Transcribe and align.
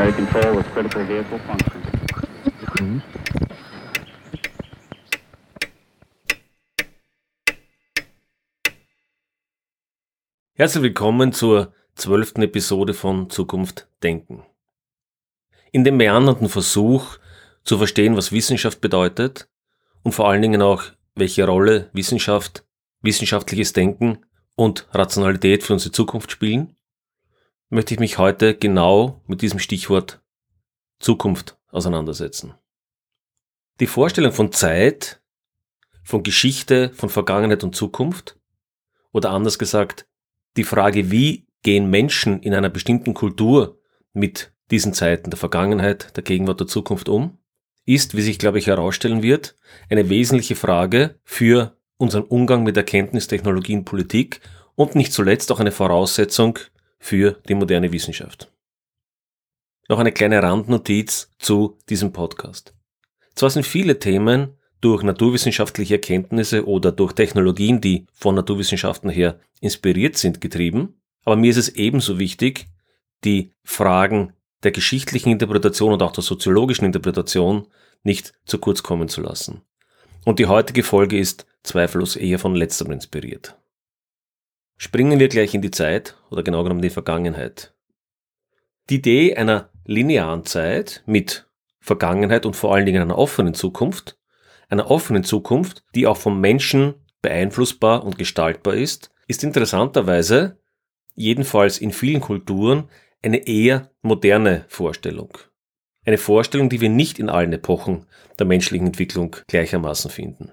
primary 0.00 0.12
control 0.12 0.56
with 0.56 0.66
critical 0.72 1.06
vehicle 1.06 1.38
function. 1.40 3.02
Herzlich 10.54 10.82
willkommen 10.82 11.32
zur 11.32 11.74
zwölften 11.94 12.42
Episode 12.42 12.94
von 12.94 13.28
Zukunft 13.28 13.88
Denken. 14.02 14.42
In 15.72 15.84
dem 15.84 15.98
meandernden 15.98 16.48
Versuch 16.48 17.18
zu 17.64 17.76
verstehen, 17.76 18.16
was 18.16 18.32
Wissenschaft 18.32 18.80
bedeutet 18.80 19.48
und 20.02 20.12
vor 20.12 20.28
allen 20.28 20.42
Dingen 20.42 20.62
auch, 20.62 20.84
welche 21.14 21.44
Rolle 21.44 21.90
Wissenschaft, 21.92 22.64
wissenschaftliches 23.02 23.74
Denken 23.74 24.24
und 24.56 24.88
Rationalität 24.92 25.62
für 25.62 25.74
unsere 25.74 25.92
Zukunft 25.92 26.30
spielen, 26.30 26.74
möchte 27.70 27.94
ich 27.94 28.00
mich 28.00 28.18
heute 28.18 28.54
genau 28.54 29.22
mit 29.26 29.42
diesem 29.42 29.60
Stichwort 29.60 30.20
Zukunft 30.98 31.56
auseinandersetzen. 31.70 32.54
Die 33.78 33.86
Vorstellung 33.86 34.32
von 34.32 34.52
Zeit, 34.52 35.22
von 36.02 36.22
Geschichte, 36.22 36.90
von 36.90 37.08
Vergangenheit 37.08 37.64
und 37.64 37.74
Zukunft, 37.74 38.36
oder 39.12 39.30
anders 39.30 39.58
gesagt, 39.58 40.06
die 40.56 40.64
Frage, 40.64 41.10
wie 41.10 41.46
gehen 41.62 41.88
Menschen 41.88 42.42
in 42.42 42.54
einer 42.54 42.68
bestimmten 42.68 43.14
Kultur 43.14 43.80
mit 44.12 44.52
diesen 44.70 44.92
Zeiten 44.92 45.30
der 45.30 45.38
Vergangenheit, 45.38 46.16
der 46.16 46.24
Gegenwart, 46.24 46.60
der 46.60 46.66
Zukunft 46.66 47.08
um, 47.08 47.38
ist, 47.86 48.16
wie 48.16 48.22
sich, 48.22 48.38
glaube 48.38 48.58
ich, 48.58 48.66
herausstellen 48.66 49.22
wird, 49.22 49.56
eine 49.88 50.08
wesentliche 50.08 50.56
Frage 50.56 51.18
für 51.24 51.76
unseren 51.96 52.24
Umgang 52.24 52.62
mit 52.62 52.76
Erkenntnis, 52.76 53.26
Technologie 53.26 53.76
und 53.76 53.84
Politik 53.84 54.40
und 54.74 54.94
nicht 54.94 55.12
zuletzt 55.12 55.50
auch 55.52 55.60
eine 55.60 55.72
Voraussetzung 55.72 56.58
für 57.00 57.40
die 57.48 57.54
moderne 57.54 57.92
Wissenschaft. 57.92 58.52
Noch 59.88 59.98
eine 59.98 60.12
kleine 60.12 60.40
Randnotiz 60.40 61.32
zu 61.40 61.78
diesem 61.88 62.12
Podcast. 62.12 62.74
Zwar 63.34 63.50
sind 63.50 63.66
viele 63.66 63.98
Themen 63.98 64.56
durch 64.80 65.02
naturwissenschaftliche 65.02 65.94
Erkenntnisse 65.94 66.66
oder 66.66 66.92
durch 66.92 67.12
Technologien, 67.12 67.80
die 67.80 68.06
von 68.12 68.34
Naturwissenschaften 68.34 69.10
her 69.10 69.40
inspiriert 69.60 70.16
sind, 70.16 70.40
getrieben, 70.40 71.00
aber 71.24 71.36
mir 71.36 71.50
ist 71.50 71.56
es 71.56 71.68
ebenso 71.70 72.18
wichtig, 72.18 72.66
die 73.24 73.52
Fragen 73.64 74.32
der 74.62 74.72
geschichtlichen 74.72 75.30
Interpretation 75.30 75.92
und 75.92 76.02
auch 76.02 76.12
der 76.12 76.22
soziologischen 76.22 76.84
Interpretation 76.84 77.66
nicht 78.02 78.32
zu 78.44 78.58
kurz 78.58 78.82
kommen 78.82 79.08
zu 79.08 79.20
lassen. 79.20 79.62
Und 80.24 80.38
die 80.38 80.46
heutige 80.46 80.82
Folge 80.82 81.18
ist 81.18 81.46
zweifellos 81.62 82.16
eher 82.16 82.38
von 82.38 82.54
letzterem 82.54 82.92
inspiriert. 82.92 83.59
Springen 84.82 85.20
wir 85.20 85.28
gleich 85.28 85.54
in 85.54 85.60
die 85.60 85.70
Zeit 85.70 86.16
oder 86.30 86.42
genau 86.42 86.62
genommen 86.62 86.80
die 86.80 86.88
Vergangenheit. 86.88 87.74
Die 88.88 88.94
Idee 88.94 89.36
einer 89.36 89.68
linearen 89.84 90.46
Zeit 90.46 91.02
mit 91.04 91.46
Vergangenheit 91.80 92.46
und 92.46 92.56
vor 92.56 92.74
allen 92.74 92.86
Dingen 92.86 93.02
einer 93.02 93.18
offenen 93.18 93.52
Zukunft, 93.52 94.18
einer 94.70 94.90
offenen 94.90 95.22
Zukunft, 95.22 95.84
die 95.94 96.06
auch 96.06 96.16
vom 96.16 96.40
Menschen 96.40 96.94
beeinflussbar 97.20 98.04
und 98.04 98.16
gestaltbar 98.16 98.72
ist, 98.72 99.10
ist 99.28 99.44
interessanterweise, 99.44 100.58
jedenfalls 101.14 101.76
in 101.76 101.92
vielen 101.92 102.22
Kulturen, 102.22 102.88
eine 103.22 103.46
eher 103.46 103.90
moderne 104.00 104.64
Vorstellung. 104.68 105.36
Eine 106.06 106.16
Vorstellung, 106.16 106.70
die 106.70 106.80
wir 106.80 106.88
nicht 106.88 107.18
in 107.18 107.28
allen 107.28 107.52
Epochen 107.52 108.06
der 108.38 108.46
menschlichen 108.46 108.86
Entwicklung 108.86 109.36
gleichermaßen 109.46 110.10
finden. 110.10 110.52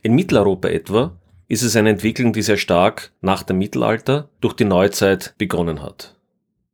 In 0.00 0.14
Mitteleuropa 0.14 0.68
etwa 0.68 1.20
ist 1.48 1.62
es 1.62 1.76
eine 1.76 1.90
Entwicklung, 1.90 2.32
die 2.32 2.42
sehr 2.42 2.58
stark 2.58 3.12
nach 3.20 3.42
dem 3.42 3.58
Mittelalter 3.58 4.28
durch 4.40 4.54
die 4.54 4.64
Neuzeit 4.64 5.34
begonnen 5.38 5.82
hat. 5.82 6.14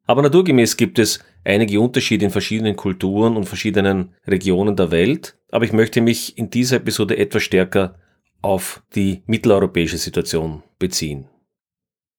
Aber 0.06 0.20
naturgemäß 0.20 0.76
gibt 0.76 0.98
es 0.98 1.20
einige 1.44 1.80
Unterschiede 1.80 2.24
in 2.24 2.30
verschiedenen 2.30 2.76
Kulturen 2.76 3.36
und 3.36 3.46
verschiedenen 3.46 4.14
Regionen 4.26 4.76
der 4.76 4.90
Welt, 4.90 5.38
aber 5.50 5.64
ich 5.64 5.72
möchte 5.72 6.00
mich 6.00 6.36
in 6.36 6.50
dieser 6.50 6.76
Episode 6.76 7.16
etwas 7.16 7.42
stärker 7.44 7.98
auf 8.42 8.82
die 8.94 9.22
mitteleuropäische 9.26 9.96
Situation 9.96 10.62
beziehen. 10.78 11.28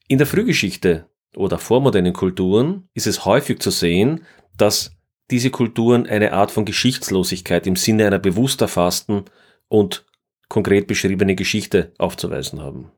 In 0.07 0.17
der 0.17 0.25
Frühgeschichte 0.25 1.07
oder 1.35 1.59
vormodernen 1.59 2.13
Kulturen 2.13 2.89
ist 2.93 3.05
es 3.05 3.25
häufig 3.25 3.59
zu 3.59 3.69
sehen, 3.69 4.23
dass 4.57 4.95
diese 5.29 5.49
Kulturen 5.49 6.07
eine 6.07 6.33
Art 6.33 6.51
von 6.51 6.65
Geschichtslosigkeit 6.65 7.67
im 7.67 7.75
Sinne 7.75 8.07
einer 8.07 8.19
bewusst 8.19 8.61
erfassten 8.61 9.25
und 9.67 10.05
konkret 10.49 10.87
beschriebene 10.87 11.35
Geschichte 11.35 11.93
aufzuweisen 11.97 12.61
haben. 12.61 12.91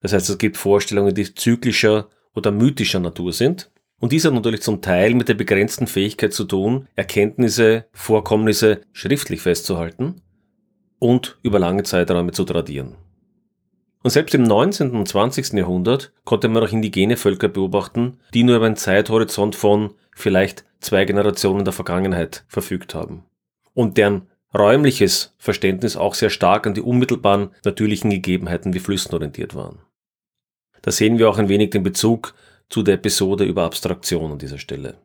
Das 0.00 0.12
heißt, 0.12 0.28
es 0.30 0.38
gibt 0.38 0.56
Vorstellungen, 0.56 1.14
die 1.14 1.34
zyklischer 1.34 2.08
oder 2.34 2.52
mythischer 2.52 3.00
Natur 3.00 3.32
sind. 3.32 3.70
Und 3.98 4.12
dies 4.12 4.24
hat 4.24 4.34
natürlich 4.34 4.62
zum 4.62 4.82
Teil 4.82 5.14
mit 5.14 5.28
der 5.28 5.34
begrenzten 5.34 5.86
Fähigkeit 5.86 6.32
zu 6.32 6.44
tun, 6.44 6.86
Erkenntnisse, 6.94 7.86
Vorkommnisse 7.92 8.82
schriftlich 8.92 9.40
festzuhalten 9.40 10.20
und 10.98 11.38
über 11.42 11.58
lange 11.58 11.82
Zeiträume 11.82 12.32
zu 12.32 12.44
tradieren. 12.44 12.96
Und 14.02 14.10
selbst 14.10 14.34
im 14.34 14.42
19. 14.44 14.92
und 14.92 15.08
20. 15.08 15.54
Jahrhundert 15.54 16.12
konnte 16.24 16.48
man 16.48 16.62
auch 16.62 16.70
indigene 16.70 17.16
Völker 17.16 17.48
beobachten, 17.48 18.18
die 18.34 18.44
nur 18.44 18.56
über 18.56 18.66
einen 18.66 18.76
Zeithorizont 18.76 19.56
von 19.56 19.94
vielleicht 20.14 20.64
zwei 20.80 21.04
Generationen 21.04 21.64
der 21.64 21.72
Vergangenheit 21.72 22.44
verfügt 22.46 22.94
haben. 22.94 23.24
Und 23.74 23.96
deren 23.96 24.28
räumliches 24.56 25.34
Verständnis 25.38 25.96
auch 25.96 26.14
sehr 26.14 26.30
stark 26.30 26.66
an 26.66 26.74
die 26.74 26.80
unmittelbaren 26.80 27.50
natürlichen 27.64 28.10
Gegebenheiten 28.10 28.74
wie 28.74 28.80
Flüssen 28.80 29.14
orientiert 29.14 29.54
waren. 29.54 29.78
Da 30.82 30.90
sehen 30.90 31.18
wir 31.18 31.28
auch 31.28 31.38
ein 31.38 31.48
wenig 31.48 31.70
den 31.70 31.82
Bezug 31.82 32.34
zu 32.68 32.82
der 32.82 32.94
Episode 32.94 33.44
über 33.44 33.64
Abstraktion 33.64 34.32
an 34.32 34.38
dieser 34.38 34.58
Stelle. 34.58 34.98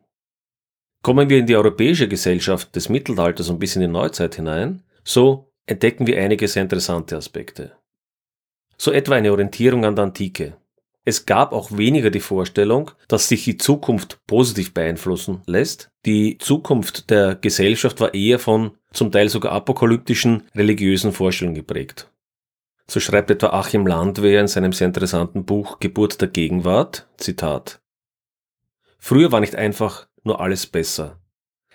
Kommen 1.02 1.28
wir 1.28 1.38
in 1.38 1.46
die 1.46 1.56
europäische 1.56 2.08
Gesellschaft 2.08 2.74
des 2.76 2.88
Mittelalters 2.88 3.48
und 3.48 3.58
bis 3.58 3.74
in 3.76 3.82
die 3.82 3.88
Neuzeit 3.88 4.36
hinein, 4.36 4.82
so 5.04 5.52
entdecken 5.66 6.06
wir 6.06 6.20
einige 6.20 6.46
sehr 6.46 6.62
interessante 6.62 7.16
Aspekte 7.16 7.72
so 8.82 8.90
etwa 8.90 9.14
eine 9.14 9.30
Orientierung 9.30 9.84
an 9.84 9.94
der 9.94 10.06
Antike. 10.06 10.56
Es 11.04 11.24
gab 11.24 11.52
auch 11.52 11.70
weniger 11.76 12.10
die 12.10 12.20
Vorstellung, 12.20 12.90
dass 13.06 13.28
sich 13.28 13.44
die 13.44 13.56
Zukunft 13.56 14.18
positiv 14.26 14.74
beeinflussen 14.74 15.42
lässt. 15.46 15.92
Die 16.04 16.36
Zukunft 16.38 17.08
der 17.08 17.36
Gesellschaft 17.36 18.00
war 18.00 18.12
eher 18.12 18.40
von 18.40 18.72
zum 18.92 19.10
Teil 19.12 19.28
sogar 19.28 19.52
apokalyptischen 19.52 20.44
religiösen 20.54 21.12
Vorstellungen 21.12 21.54
geprägt. 21.54 22.10
So 22.88 23.00
schreibt 23.00 23.30
etwa 23.30 23.48
Achim 23.48 23.86
Landwehr 23.86 24.40
in 24.40 24.48
seinem 24.48 24.72
sehr 24.72 24.86
interessanten 24.86 25.44
Buch 25.44 25.78
Geburt 25.80 26.20
der 26.20 26.28
Gegenwart, 26.28 27.08
Zitat. 27.16 27.80
Früher 28.98 29.32
war 29.32 29.40
nicht 29.40 29.54
einfach 29.56 30.08
nur 30.24 30.40
alles 30.40 30.66
besser. 30.66 31.18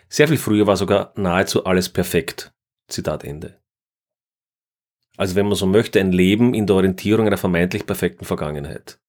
Sehr 0.10 0.28
viel 0.28 0.38
früher 0.38 0.68
war 0.68 0.78
sogar 0.78 1.14
nahezu 1.16 1.66
alles 1.66 1.90
perfekt. 1.90 2.54
Zitat 2.88 3.24
Ende. 3.24 3.60
Also 5.18 5.36
wenn 5.36 5.48
man 5.48 5.56
so 5.56 5.66
möchte, 5.66 6.00
ein 6.00 6.12
Leben 6.12 6.54
in 6.54 6.68
der 6.68 6.76
Orientierung 6.76 7.26
einer 7.26 7.38
vermeintlich 7.38 7.86
perfekten 7.86 8.24
Vergangenheit. 8.24 9.00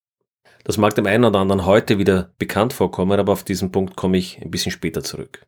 Das 0.65 0.79
mag 0.79 0.95
dem 0.95 1.07
einen 1.07 1.25
oder 1.25 1.39
anderen 1.39 1.67
heute 1.67 1.99
wieder 1.99 2.33
bekannt 2.39 2.73
vorkommen, 2.73 3.21
aber 3.21 3.33
auf 3.33 3.45
diesen 3.45 3.71
Punkt 3.71 3.97
komme 3.97 4.17
ich 4.17 4.41
ein 4.43 4.51
bisschen 4.51 4.73
später 4.73 5.03
zurück. 5.03 5.47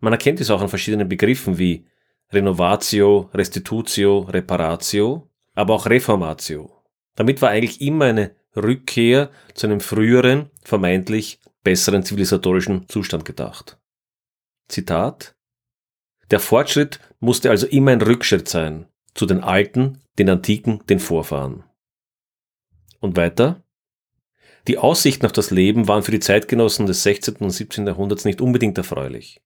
Man 0.00 0.12
erkennt 0.12 0.40
es 0.40 0.50
auch 0.50 0.60
an 0.60 0.68
verschiedenen 0.68 1.08
Begriffen 1.08 1.58
wie 1.58 1.86
Renovatio, 2.30 3.30
Restitutio, 3.34 4.20
Reparatio, 4.20 5.28
aber 5.54 5.74
auch 5.74 5.86
Reformatio. 5.86 6.70
Damit 7.14 7.42
war 7.42 7.50
eigentlich 7.50 7.80
immer 7.80 8.04
eine 8.04 8.36
Rückkehr 8.54 9.30
zu 9.54 9.66
einem 9.66 9.80
früheren, 9.80 10.50
vermeintlich 10.62 11.40
besseren 11.64 12.02
zivilisatorischen 12.02 12.88
Zustand 12.88 13.24
gedacht. 13.24 13.78
Zitat 14.68 15.34
Der 16.30 16.40
Fortschritt 16.40 17.00
musste 17.20 17.50
also 17.50 17.66
immer 17.66 17.90
ein 17.90 18.02
Rückschritt 18.02 18.48
sein, 18.48 18.86
zu 19.14 19.26
den 19.26 19.42
Alten, 19.42 20.00
den 20.18 20.30
Antiken, 20.30 20.84
den 20.88 21.00
Vorfahren. 21.00 21.64
Und 23.00 23.16
weiter? 23.16 23.62
Die 24.66 24.78
Aussichten 24.78 25.24
auf 25.26 25.32
das 25.32 25.50
Leben 25.50 25.88
waren 25.88 26.02
für 26.02 26.10
die 26.10 26.20
Zeitgenossen 26.20 26.86
des 26.86 27.02
16. 27.02 27.36
und 27.36 27.50
17. 27.50 27.86
Jahrhunderts 27.86 28.24
nicht 28.24 28.40
unbedingt 28.40 28.76
erfreulich. 28.76 29.40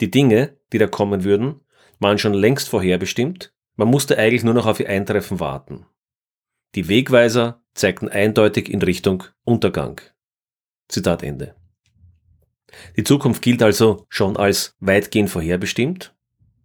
Die 0.00 0.10
Dinge, 0.10 0.56
die 0.72 0.78
da 0.78 0.86
kommen 0.86 1.24
würden, 1.24 1.60
waren 1.98 2.18
schon 2.18 2.34
längst 2.34 2.68
vorherbestimmt, 2.68 3.52
man 3.76 3.88
musste 3.88 4.18
eigentlich 4.18 4.44
nur 4.44 4.54
noch 4.54 4.66
auf 4.66 4.80
ihr 4.80 4.88
Eintreffen 4.88 5.40
warten. 5.40 5.86
Die 6.74 6.88
Wegweiser 6.88 7.62
zeigten 7.74 8.08
eindeutig 8.08 8.68
in 8.68 8.82
Richtung 8.82 9.24
Untergang. 9.44 10.00
Zitat 10.88 11.22
Ende. 11.22 11.54
Die 12.96 13.04
Zukunft 13.04 13.42
gilt 13.42 13.62
also 13.62 14.06
schon 14.08 14.36
als 14.36 14.76
weitgehend 14.80 15.30
vorherbestimmt 15.30 16.14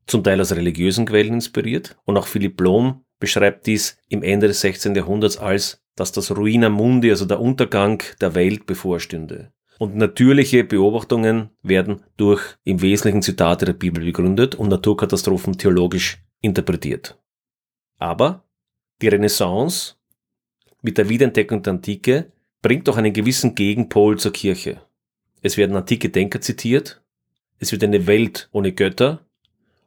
zum 0.09 0.23
Teil 0.23 0.41
aus 0.41 0.51
religiösen 0.51 1.05
Quellen 1.05 1.35
inspiriert. 1.35 1.97
Und 2.03 2.17
auch 2.17 2.27
Philipp 2.27 2.57
Blom 2.57 3.05
beschreibt 3.19 3.67
dies 3.67 3.97
im 4.07 4.23
Ende 4.23 4.47
des 4.47 4.61
16. 4.61 4.95
Jahrhunderts 4.95 5.37
als, 5.37 5.83
dass 5.95 6.11
das 6.11 6.35
Ruina 6.35 6.69
Mundi, 6.69 7.09
also 7.09 7.25
der 7.25 7.39
Untergang 7.39 8.01
der 8.19 8.35
Welt 8.35 8.65
bevorstünde. 8.65 9.53
Und 9.79 9.95
natürliche 9.95 10.65
Beobachtungen 10.65 11.51
werden 11.63 12.03
durch 12.17 12.57
im 12.65 12.81
Wesentlichen 12.81 13.21
Zitate 13.21 13.65
der 13.65 13.73
Bibel 13.73 14.03
begründet 14.03 14.53
und 14.55 14.67
Naturkatastrophen 14.67 15.57
theologisch 15.57 16.21
interpretiert. 16.41 17.17
Aber 17.97 18.43
die 19.01 19.07
Renaissance 19.07 19.95
mit 20.81 20.97
der 20.97 21.07
Wiederentdeckung 21.07 21.63
der 21.63 21.73
Antike 21.73 22.33
bringt 22.61 22.89
doch 22.89 22.97
einen 22.97 23.13
gewissen 23.13 23.55
Gegenpol 23.55 24.19
zur 24.19 24.33
Kirche. 24.33 24.81
es 25.41 25.55
werden 25.55 25.77
antike 25.77 26.09
Denker 26.09 26.41
zitiert, 26.41 27.01
es 27.57 27.71
wird 27.71 27.81
eine 27.85 28.05
Welt 28.05 28.49
ohne 28.51 28.73
Götter 28.73 29.25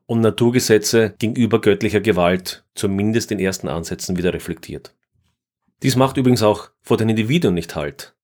und 0.07 0.23
Naturgesetze 0.23 1.15
gegenüber 1.19 1.61
göttlicher 1.61 2.01
Gewalt 2.01 2.65
zumindest 2.75 3.31
in 3.31 3.39
ersten 3.39 3.69
Ansätzen 3.69 4.17
wieder 4.17 4.33
reflektiert. 4.33 4.95
Dies 5.83 5.97
macht 5.97 6.17
übrigens 6.17 6.43
auch 6.43 6.71
vor 6.81 6.97
den 6.97 7.11
Individuen 7.11 7.53
nicht 7.53 7.77
Halt. 7.77 8.15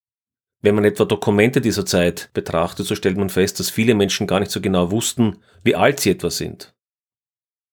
Wenn 0.60 0.74
man 0.74 0.84
etwa 0.84 1.04
Dokumente 1.04 1.60
dieser 1.60 1.86
Zeit 1.86 2.30
betrachtet, 2.34 2.86
so 2.86 2.94
stellt 2.94 3.16
man 3.16 3.30
fest, 3.30 3.60
dass 3.60 3.70
viele 3.70 3.94
Menschen 3.94 4.26
gar 4.26 4.40
nicht 4.40 4.50
so 4.50 4.60
genau 4.60 4.90
wussten, 4.90 5.38
wie 5.62 5.76
alt 5.76 6.00
sie 6.00 6.10
etwa 6.10 6.30
sind. 6.30 6.74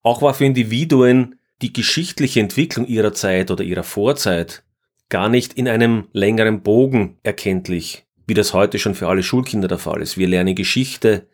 Auch 0.04 0.22
war 0.22 0.36
für 0.36 0.46
Individuen 0.46 1.40
die 1.62 1.74
geschichtliche 1.74 2.40
Entwicklung 2.40 2.86
ihrer 2.86 3.14
Zeit 3.14 3.50
oder 3.50 3.64
ihrer 3.64 3.84
Vorzeit 3.84 4.64
gar 5.10 5.30
nicht 5.30 5.54
in 5.54 5.68
einem 5.68 6.08
längeren 6.12 6.62
Bogen 6.62 7.18
erkenntlich, 7.24 8.06
wie 8.28 8.34
das 8.34 8.54
heute 8.54 8.78
schon 8.78 8.96
für 8.96 9.08
alle 9.08 9.24
Schulkinder 9.24 9.68
der 9.68 9.80
Fall 9.80 10.02
ist. 10.02 10.18
Wir 10.18 10.28
lernen 10.28 10.56
Geschichte. 10.56 11.28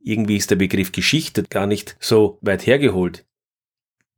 Irgendwie 0.00 0.36
ist 0.36 0.50
der 0.50 0.56
Begriff 0.56 0.92
Geschichte 0.92 1.42
gar 1.42 1.66
nicht 1.66 1.96
so 2.00 2.38
weit 2.40 2.66
hergeholt. 2.66 3.26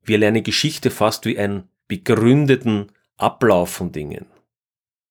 Wir 0.03 0.19
lernen 0.19 0.45
Geschichte 0.45 0.91
fast 0.91 1.27
wie 1.27 1.39
einen 1.39 1.69
begründeten 1.89 2.93
Ablauf 3.17 3.71
von 3.71 3.91
Dingen. 3.91 4.27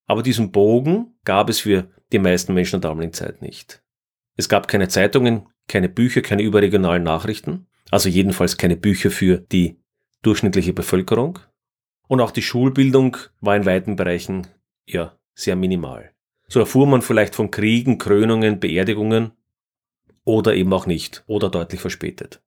Aber 0.06 0.24
diesen 0.24 0.52
Bogen 0.52 1.18
gab 1.24 1.50
es 1.50 1.60
für 1.60 1.90
die 2.12 2.20
meisten 2.20 2.54
Menschen 2.54 2.82
der 2.82 2.90
damaligen 2.90 3.14
Zeit 3.14 3.42
nicht. 3.42 3.84
Es 4.38 4.50
gab 4.50 4.68
keine 4.68 4.88
Zeitungen, 4.88 5.48
keine 5.68 5.90
Bücher, 5.90 6.22
keine 6.22 6.44
überregionalen 6.44 7.04
Nachrichten, 7.04 7.68
also 7.90 8.10
jedenfalls 8.10 8.58
keine 8.58 8.78
Bücher 8.78 9.12
für 9.12 9.38
die 9.38 9.80
durchschnittliche 10.22 10.74
Bevölkerung. 10.74 11.40
Und 12.08 12.22
auch 12.22 12.32
die 12.32 12.42
Schulbildung 12.42 13.18
war 13.42 13.56
in 13.56 13.66
weiten 13.66 13.96
Bereichen 13.96 14.48
ja 14.86 15.18
sehr 15.34 15.56
minimal. 15.56 16.12
So 16.48 16.60
erfuhr 16.60 16.86
man 16.86 17.02
vielleicht 17.02 17.34
von 17.34 17.50
Kriegen, 17.50 17.98
Krönungen, 17.98 18.60
Beerdigungen 18.60 19.32
oder 20.24 20.54
eben 20.54 20.72
auch 20.74 20.86
nicht 20.86 21.24
oder 21.28 21.50
deutlich 21.50 21.82
verspätet. 21.82 22.44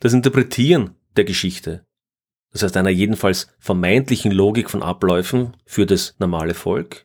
Das 0.00 0.12
Interpretieren 0.12 0.96
der 1.16 1.24
Geschichte, 1.24 1.86
das 2.54 2.62
heißt 2.62 2.76
einer 2.76 2.90
jedenfalls 2.90 3.48
vermeintlichen 3.58 4.30
Logik 4.30 4.70
von 4.70 4.82
Abläufen 4.82 5.56
für 5.66 5.86
das 5.86 6.14
normale 6.18 6.54
Volk, 6.54 7.04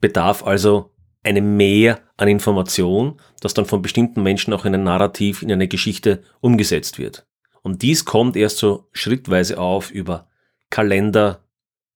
bedarf 0.00 0.46
also 0.46 0.90
einem 1.22 1.56
Mehr 1.56 2.00
an 2.18 2.28
Information, 2.28 3.18
das 3.40 3.54
dann 3.54 3.64
von 3.64 3.80
bestimmten 3.80 4.22
Menschen 4.22 4.52
auch 4.52 4.66
in 4.66 4.74
ein 4.74 4.84
Narrativ, 4.84 5.42
in 5.42 5.50
eine 5.50 5.66
Geschichte 5.66 6.22
umgesetzt 6.40 6.98
wird. 6.98 7.26
Und 7.62 7.80
dies 7.80 8.04
kommt 8.04 8.36
erst 8.36 8.58
so 8.58 8.88
schrittweise 8.92 9.58
auf 9.58 9.90
über 9.90 10.28
Kalender, 10.68 11.42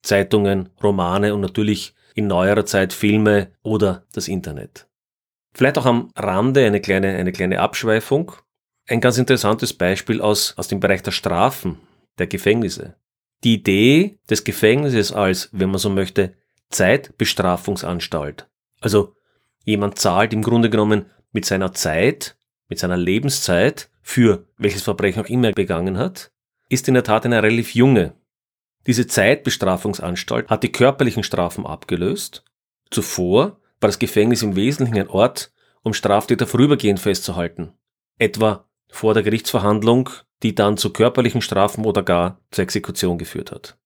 Zeitungen, 0.03 0.71
Romane 0.83 1.35
und 1.35 1.43
natürlich 1.43 1.95
in 2.15 2.29
neuerer 2.29 2.65
Zeit 2.65 2.95
Filme 2.95 3.53
oder 3.63 4.07
das 4.13 4.27
Internet. 4.27 4.89
Vielleicht 5.53 5.77
auch 5.77 5.87
am 5.87 6.11
Rande 6.17 6.65
eine 6.65 6.81
kleine, 6.81 7.17
eine 7.17 7.33
kleine 7.33 7.61
Abschweifung. 7.61 8.33
Ein 8.89 9.03
ganz 9.03 9.19
interessantes 9.19 9.75
Beispiel 9.75 10.23
aus, 10.23 10.55
aus 10.57 10.69
dem 10.69 10.81
Bereich 10.81 11.03
der 11.03 11.11
Strafen, 11.11 11.79
der 12.19 12.27
Gefängnisse. 12.27 12.97
Die 13.45 13.55
Idee 13.55 14.19
des 14.29 14.45
Gefängnisses 14.45 15.13
als, 15.13 15.49
wenn 15.53 15.71
man 15.71 15.79
so 15.79 15.91
möchte, 15.91 16.35
Zeitbestrafungsanstalt. 16.71 18.49
Also 18.81 19.15
jemand 19.65 19.99
zahlt 19.99 20.33
im 20.33 20.43
Grunde 20.43 20.71
genommen 20.71 21.07
mit 21.33 21.45
seiner 21.45 21.73
Zeit, 21.73 22.37
mit 22.69 22.79
seiner 22.79 22.97
Lebenszeit 22.97 23.91
für 24.03 24.47
welches 24.57 24.83
Verbrechen 24.83 25.23
auch 25.23 25.29
immer 25.29 25.49
er 25.49 25.55
begangen 25.55 25.99
hat, 25.99 26.31
ist 26.69 26.89
in 26.89 26.95
der 26.95 27.05
Tat 27.05 27.25
eine 27.25 27.43
relativ 27.43 27.75
junge, 27.75 28.15
diese 28.87 29.09
Zeitbestrafungsanstalt 29.09 30.49
hat 30.49 30.63
die 30.63 30.71
körperlichen 30.71 31.25
Strafen 31.25 31.67
abgelöst. 31.67 32.45
Zuvor 32.91 33.61
war 33.81 33.89
das 33.89 33.99
Gefängnis 33.99 34.43
im 34.43 34.55
Wesentlichen 34.55 34.99
ein 35.01 35.09
Ort, 35.09 35.53
um 35.83 35.93
Straftäter 35.93 36.47
vorübergehend 36.47 37.01
festzuhalten. 37.01 37.73
Etwa 38.19 38.66
vor 38.89 39.15
der 39.15 39.23
Gerichtsverhandlung, 39.23 40.11
die 40.43 40.55
dann 40.55 40.77
zu 40.77 40.93
körperlichen 40.93 41.41
Strafen 41.41 41.85
oder 41.85 42.03
gar 42.03 42.41
zur 42.51 42.63
Exekution 42.63 43.19
geführt 43.19 43.53
hat. 43.53 43.79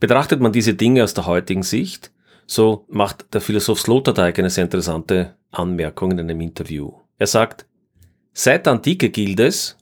Betrachtet 0.00 0.40
man 0.40 0.52
diese 0.52 0.74
Dinge 0.74 1.02
aus 1.02 1.14
der 1.14 1.26
heutigen 1.26 1.62
Sicht, 1.62 2.12
so 2.46 2.86
macht 2.88 3.34
der 3.34 3.40
Philosoph 3.40 3.80
Sloterdijk 3.80 4.38
eine 4.38 4.50
sehr 4.50 4.64
interessante 4.64 5.36
Anmerkung 5.50 6.12
in 6.12 6.20
einem 6.20 6.40
Interview. 6.40 6.92
Er 7.18 7.26
sagt, 7.26 7.66
seit 8.32 8.66
der 8.66 8.74
Antike 8.74 9.10
gilt 9.10 9.40
es, 9.40 9.76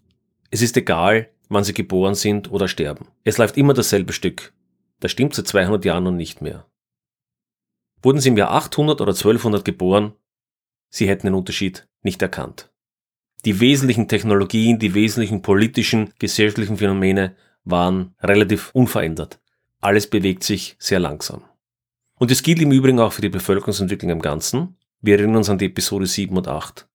es 0.50 0.62
ist 0.62 0.76
egal, 0.76 1.31
wann 1.49 1.64
sie 1.64 1.75
geboren 1.75 2.14
sind 2.14 2.50
oder 2.50 2.67
sterben. 2.67 3.08
Es 3.25 3.38
läuft 3.38 3.56
immer 3.56 3.75
dasselbe 3.75 4.12
Stück. 4.12 4.53
Das 5.00 5.11
stimmt 5.11 5.35
seit 5.35 5.47
200 5.47 5.85
Jahren 5.85 6.05
noch 6.05 6.12
nicht 6.12 6.41
mehr. 6.41 6.67
Wurden 8.03 8.20
sie 8.20 8.31
im 8.31 8.37
Jahr 8.37 8.53
800 8.53 9.00
oder 9.00 9.12
1200 9.12 9.64
geboren, 9.64 10.14
sie 10.88 11.08
hätten 11.08 11.26
den 11.26 11.35
Unterschied 11.35 11.87
nicht 12.06 12.23
erkannt. 12.23 12.70
Die 13.44 13.61
wesentlichen 13.61 14.08
Technologien, 14.08 14.79
die 14.79 14.94
wesentlichen 14.94 15.43
politischen, 15.43 16.14
gesellschaftlichen 16.19 16.79
Phänomene 16.79 17.37
waren 17.64 18.14
relativ 18.23 18.70
unverändert. 18.73 19.38
Alles 19.81 20.08
bewegt 20.08 20.43
sich 20.43 20.76
sehr 20.79 21.00
langsam. 21.00 21.43
Und 22.19 22.31
es 22.31 22.43
gilt 22.43 22.62
im 22.62 22.73
Übrigen 22.73 22.99
auch 22.99 23.12
für 23.12 23.23
die 23.23 23.29
Bevölkerungsentwicklung 23.29 24.11
im 24.11 24.23
Ganzen. 24.23 24.76
Wir 25.03 25.19
erinnern 25.19 25.37
uns 25.37 25.50
an 25.50 25.58
die 25.58 25.67
Episode 25.67 26.06
7 26.06 26.35
und 26.35 26.49
8. 26.49 26.88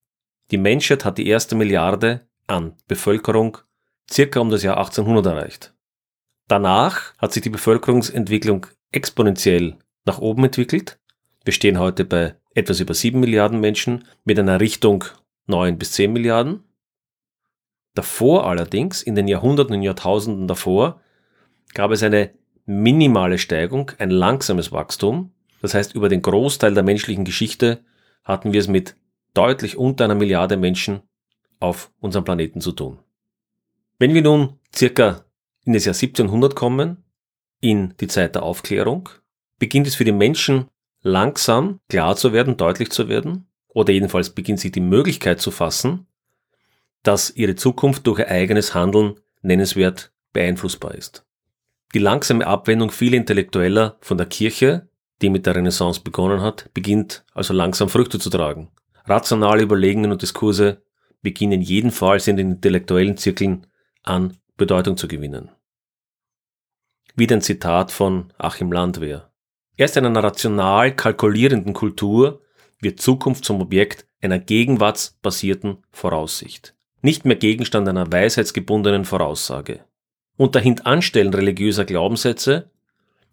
Die 0.50 0.58
Menschheit 0.58 1.04
hat 1.04 1.18
die 1.18 1.28
erste 1.28 1.54
Milliarde 1.54 2.26
an 2.48 2.74
Bevölkerung 2.88 3.58
circa 4.10 4.40
um 4.40 4.50
das 4.50 4.64
Jahr 4.64 4.78
1800 4.78 5.26
erreicht. 5.26 5.74
Danach 6.48 7.14
hat 7.18 7.32
sich 7.32 7.42
die 7.42 7.50
Bevölkerungsentwicklung 7.50 8.66
exponentiell 8.90 9.76
nach 10.04 10.18
oben 10.18 10.44
entwickelt. 10.44 10.98
Wir 11.44 11.52
stehen 11.52 11.78
heute 11.78 12.04
bei 12.04 12.34
etwas 12.54 12.80
über 12.80 12.94
7 12.94 13.18
Milliarden 13.18 13.60
Menschen 13.60 14.04
mit 14.24 14.38
einer 14.38 14.60
Richtung 14.60 15.04
9 15.46 15.78
bis 15.78 15.92
10 15.92 16.12
Milliarden. 16.12 16.64
Davor 17.94 18.46
allerdings, 18.46 19.02
in 19.02 19.14
den 19.14 19.28
Jahrhunderten 19.28 19.74
und 19.74 19.82
Jahrtausenden 19.82 20.48
davor, 20.48 21.00
gab 21.74 21.90
es 21.90 22.02
eine 22.02 22.30
minimale 22.64 23.38
Steigung, 23.38 23.90
ein 23.98 24.10
langsames 24.10 24.72
Wachstum. 24.72 25.32
Das 25.60 25.74
heißt, 25.74 25.94
über 25.94 26.08
den 26.08 26.22
Großteil 26.22 26.74
der 26.74 26.82
menschlichen 26.82 27.24
Geschichte 27.24 27.84
hatten 28.24 28.52
wir 28.52 28.60
es 28.60 28.68
mit 28.68 28.96
deutlich 29.34 29.76
unter 29.76 30.04
einer 30.04 30.14
Milliarde 30.14 30.56
Menschen 30.56 31.02
auf 31.60 31.90
unserem 32.00 32.24
Planeten 32.24 32.60
zu 32.60 32.72
tun. 32.72 32.98
Wenn 33.98 34.14
wir 34.14 34.22
nun 34.22 34.58
circa 34.74 35.24
in 35.64 35.74
das 35.74 35.84
Jahr 35.84 35.94
1700 35.94 36.56
kommen, 36.56 37.04
in 37.60 37.94
die 38.00 38.08
Zeit 38.08 38.34
der 38.34 38.42
Aufklärung, 38.42 39.08
beginnt 39.58 39.86
es 39.86 39.94
für 39.94 40.04
die 40.04 40.12
Menschen 40.12 40.66
langsam 41.02 41.80
klar 41.88 42.16
zu 42.16 42.32
werden, 42.32 42.56
deutlich 42.56 42.90
zu 42.90 43.08
werden, 43.08 43.46
oder 43.68 43.92
jedenfalls 43.92 44.30
beginnt 44.30 44.60
sich 44.60 44.72
die 44.72 44.80
Möglichkeit 44.80 45.40
zu 45.40 45.50
fassen, 45.50 46.06
dass 47.02 47.30
ihre 47.30 47.54
Zukunft 47.54 48.06
durch 48.06 48.20
ihr 48.20 48.28
eigenes 48.28 48.74
Handeln 48.74 49.18
nennenswert 49.40 50.12
beeinflussbar 50.32 50.94
ist. 50.94 51.26
Die 51.94 51.98
langsame 51.98 52.46
Abwendung 52.46 52.90
vieler 52.90 53.16
Intellektueller 53.16 53.98
von 54.00 54.16
der 54.16 54.26
Kirche, 54.26 54.88
die 55.20 55.30
mit 55.30 55.46
der 55.46 55.56
Renaissance 55.56 56.00
begonnen 56.00 56.40
hat, 56.40 56.70
beginnt 56.74 57.24
also 57.34 57.52
langsam 57.52 57.88
Früchte 57.88 58.18
zu 58.18 58.30
tragen. 58.30 58.70
Rationale 59.04 59.62
Überlegungen 59.62 60.12
und 60.12 60.22
Diskurse 60.22 60.82
beginnen 61.22 61.60
jedenfalls 61.60 62.28
in 62.28 62.36
den 62.36 62.52
intellektuellen 62.52 63.16
Zirkeln 63.16 63.66
an 64.02 64.36
Bedeutung 64.56 64.96
zu 64.96 65.08
gewinnen. 65.08 65.50
Wieder 67.14 67.36
ein 67.36 67.42
Zitat 67.42 67.90
von 67.90 68.32
Achim 68.38 68.72
Landwehr. 68.72 69.31
Erst 69.76 69.96
in 69.96 70.04
einer 70.04 70.22
rational 70.22 70.94
kalkulierenden 70.94 71.72
Kultur 71.72 72.42
wird 72.80 73.00
Zukunft 73.00 73.44
zum 73.44 73.60
Objekt 73.60 74.06
einer 74.20 74.38
gegenwartsbasierten 74.38 75.78
Voraussicht, 75.90 76.74
nicht 77.00 77.24
mehr 77.24 77.36
Gegenstand 77.36 77.88
einer 77.88 78.10
weisheitsgebundenen 78.12 79.04
Voraussage. 79.04 79.84
Unter 80.36 80.60
Hintanstellen 80.60 81.32
religiöser 81.32 81.84
Glaubenssätze 81.84 82.70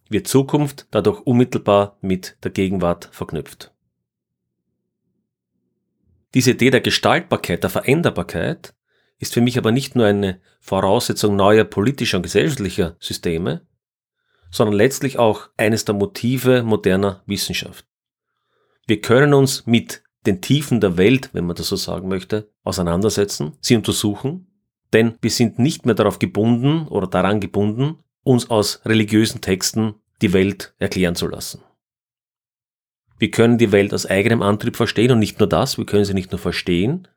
wird 0.10 0.28
Zukunft 0.28 0.88
dadurch 0.92 1.22
unmittelbar 1.22 1.98
mit 2.02 2.38
der 2.44 2.52
Gegenwart 2.52 3.10
verknüpft. 3.12 3.72
Diese 6.34 6.52
Idee 6.52 6.70
der 6.70 6.82
Gestaltbarkeit, 6.82 7.64
der 7.64 7.70
Veränderbarkeit 7.70 8.74
ist 9.18 9.34
für 9.34 9.42
mich 9.42 9.58
aber 9.58 9.72
nicht 9.72 9.96
nur 9.96 10.06
eine 10.06 10.40
Voraussetzung 10.60 11.36
neuer 11.36 11.64
politischer 11.64 12.18
und 12.18 12.24
gesellschaftlicher 12.24 12.96
Systeme, 13.00 13.66
sondern 14.52 14.76
letztlich 14.76 15.18
auch 15.20 15.50
eines 15.58 15.86
der 15.86 15.96
Motive 15.96 16.64
moderner 16.64 17.24
Wissenschaft. 17.26 17.86
Wir 18.88 19.02
können 19.02 19.34
uns 19.34 19.66
mit 19.66 20.04
den 20.26 20.42
Tiefen 20.42 20.82
der 20.82 20.98
Welt, 20.98 21.30
wenn 21.34 21.46
man 21.46 21.56
das 21.56 21.68
so 21.68 21.76
sagen 21.76 22.08
möchte, 22.08 22.52
auseinandersetzen, 22.64 23.58
sie 23.62 23.76
untersuchen, 23.76 24.48
denn 24.94 25.16
wir 25.22 25.30
sind 25.30 25.60
nicht 25.60 25.86
mehr 25.86 25.96
darauf 25.96 26.20
gebunden 26.20 26.88
oder 26.88 27.08
daran 27.08 27.40
gebunden, 27.40 28.00
uns 28.24 28.50
aus 28.50 28.82
religiösen 28.86 29.42
Texten 29.42 29.96
die 30.22 30.34
Welt 30.34 30.74
erklären 30.80 31.16
zu 31.16 31.28
lassen. 31.28 31.64
Wir 33.18 33.32
können 33.32 33.58
die 33.58 33.72
Welt 33.72 33.94
aus 33.94 34.06
eigenem 34.06 34.42
Antrieb 34.42 34.76
verstehen 34.76 35.12
und 35.12 35.20
nicht 35.20 35.40
nur 35.40 35.50
das, 35.50 35.78
wir 35.78 35.86
können 35.86 36.06
sie 36.06 36.14
nicht 36.14 36.32
nur 36.32 36.40
verstehen, 36.40 37.08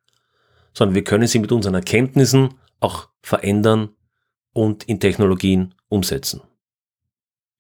sondern 0.75 0.95
wir 0.95 1.05
können 1.05 1.27
sie 1.27 1.39
mit 1.39 1.53
unseren 1.53 1.75
Erkenntnissen 1.75 2.55
auch 2.81 3.09
verändern 3.23 3.91
und 4.53 4.85
in 4.85 5.01
Technologien 5.01 5.75
umsetzen. 5.89 6.43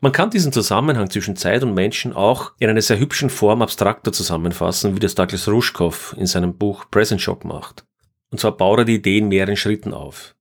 Man 0.04 0.10
kann 0.10 0.30
diesen 0.30 0.52
Zusammenhang 0.52 1.10
zwischen 1.10 1.36
Zeit 1.36 1.62
und 1.62 1.74
Menschen 1.74 2.12
auch 2.12 2.54
in 2.58 2.68
einer 2.68 2.82
sehr 2.82 2.98
hübschen 2.98 3.30
Form 3.30 3.62
abstrakter 3.62 4.12
zusammenfassen, 4.12 4.96
wie 4.96 5.00
das 5.00 5.14
Douglas 5.14 5.46
Rushkoff 5.46 6.16
in 6.18 6.26
seinem 6.26 6.58
Buch 6.58 6.90
Present 6.90 7.20
Shock 7.20 7.44
macht. 7.44 7.86
Und 8.32 8.40
zwar 8.40 8.56
baut 8.56 8.80
er 8.80 8.84
die 8.84 8.96
Idee 8.96 9.18
in 9.18 9.28
mehreren 9.28 9.56
Schritten 9.56 9.94
auf. 9.94 10.34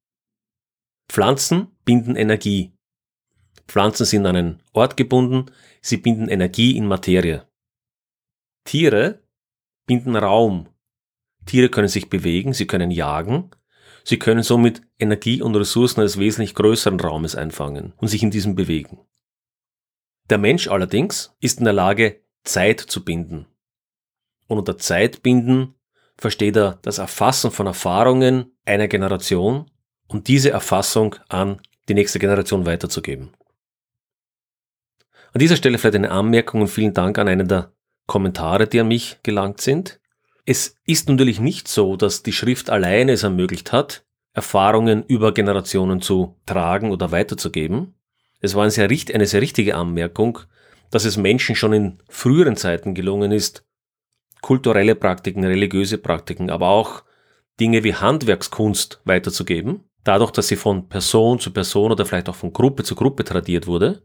Pflanzen 1.11 1.67
binden 1.85 2.15
Energie. 2.15 2.73
Pflanzen 3.67 4.07
sind 4.07 4.25
an 4.25 4.35
einen 4.35 4.63
Ort 4.73 4.97
gebunden, 4.97 5.51
sie 5.79 5.97
binden 5.97 6.27
Energie 6.27 6.75
in 6.75 6.87
Materie. 6.87 7.47
Tiere 8.65 9.21
binden 9.85 10.15
Raum. 10.15 10.69
Tiere 11.45 11.69
können 11.69 11.87
sich 11.87 12.09
bewegen, 12.09 12.53
sie 12.53 12.65
können 12.65 12.89
jagen, 12.89 13.51
sie 14.03 14.17
können 14.17 14.41
somit 14.41 14.81
Energie 14.97 15.39
und 15.39 15.55
Ressourcen 15.55 15.99
eines 15.99 16.17
wesentlich 16.17 16.55
größeren 16.55 16.99
Raumes 16.99 17.35
einfangen 17.35 17.93
und 17.97 18.07
sich 18.07 18.23
in 18.23 18.31
diesem 18.31 18.55
bewegen. 18.55 19.05
Der 20.31 20.37
Mensch 20.37 20.69
allerdings 20.69 21.35
ist 21.41 21.59
in 21.59 21.65
der 21.65 21.73
Lage, 21.73 22.21
Zeit 22.45 22.79
zu 22.79 23.03
binden. 23.03 23.47
Und 24.47 24.59
unter 24.59 24.77
Zeitbinden 24.77 25.75
versteht 26.17 26.55
er 26.55 26.79
das 26.83 26.99
Erfassen 26.99 27.51
von 27.51 27.67
Erfahrungen 27.67 28.55
einer 28.63 28.87
Generation 28.87 29.69
und 30.07 30.29
diese 30.29 30.49
Erfassung 30.51 31.17
an 31.27 31.59
die 31.89 31.95
nächste 31.95 32.17
Generation 32.17 32.65
weiterzugeben. 32.65 33.31
An 35.33 35.39
dieser 35.39 35.57
Stelle 35.57 35.77
vielleicht 35.77 35.95
eine 35.95 36.11
Anmerkung 36.11 36.61
und 36.61 36.69
vielen 36.69 36.93
Dank 36.93 37.17
an 37.17 37.27
einen 37.27 37.49
der 37.49 37.73
Kommentare, 38.07 38.67
die 38.67 38.79
an 38.79 38.87
mich 38.87 39.19
gelangt 39.23 39.59
sind. 39.59 39.99
Es 40.45 40.77
ist 40.85 41.09
natürlich 41.09 41.41
nicht 41.41 41.67
so, 41.67 41.97
dass 41.97 42.23
die 42.23 42.31
Schrift 42.31 42.69
alleine 42.69 43.11
es 43.11 43.23
ermöglicht 43.23 43.73
hat, 43.73 44.05
Erfahrungen 44.31 45.03
über 45.03 45.33
Generationen 45.33 46.01
zu 46.01 46.39
tragen 46.45 46.91
oder 46.91 47.11
weiterzugeben. 47.11 47.95
Es 48.41 48.55
war 48.55 48.63
eine 48.63 48.71
sehr, 48.71 48.89
eine 48.89 49.27
sehr 49.27 49.41
richtige 49.41 49.75
Anmerkung, 49.75 50.39
dass 50.89 51.05
es 51.05 51.15
Menschen 51.15 51.55
schon 51.55 51.73
in 51.73 51.97
früheren 52.09 52.57
Zeiten 52.57 52.93
gelungen 52.93 53.31
ist, 53.31 53.63
kulturelle 54.41 54.95
Praktiken, 54.95 55.45
religiöse 55.45 55.97
Praktiken, 55.97 56.49
aber 56.49 56.67
auch 56.67 57.03
Dinge 57.59 57.83
wie 57.83 57.93
Handwerkskunst 57.93 59.01
weiterzugeben, 59.05 59.83
dadurch, 60.03 60.31
dass 60.31 60.47
sie 60.47 60.55
von 60.55 60.89
Person 60.89 61.39
zu 61.39 61.51
Person 61.51 61.91
oder 61.91 62.05
vielleicht 62.05 62.27
auch 62.27 62.35
von 62.35 62.51
Gruppe 62.51 62.83
zu 62.83 62.95
Gruppe 62.95 63.23
tradiert 63.23 63.67
wurde. 63.67 64.01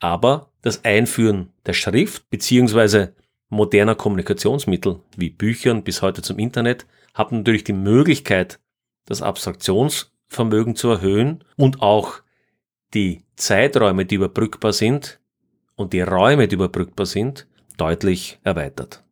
Aber 0.00 0.50
das 0.62 0.84
Einführen 0.84 1.50
der 1.64 1.74
Schrift 1.74 2.28
beziehungsweise 2.28 3.14
moderner 3.48 3.94
Kommunikationsmittel 3.94 5.00
wie 5.16 5.30
Büchern 5.30 5.84
bis 5.84 6.02
heute 6.02 6.22
zum 6.22 6.38
Internet 6.38 6.86
hat 7.14 7.30
natürlich 7.30 7.64
die 7.64 7.72
Möglichkeit, 7.72 8.58
das 9.06 9.22
Abstraktionsvermögen 9.22 10.74
zu 10.74 10.88
erhöhen 10.88 11.44
und 11.56 11.82
auch 11.82 12.22
die 12.94 13.22
Zeiträume, 13.36 14.04
die 14.04 14.16
überbrückbar 14.16 14.72
sind 14.72 15.20
und 15.76 15.92
die 15.92 16.02
Räume, 16.02 16.48
die 16.48 16.54
überbrückbar 16.54 17.06
sind, 17.06 17.46
deutlich 17.76 18.38
erweitert. 18.42 19.02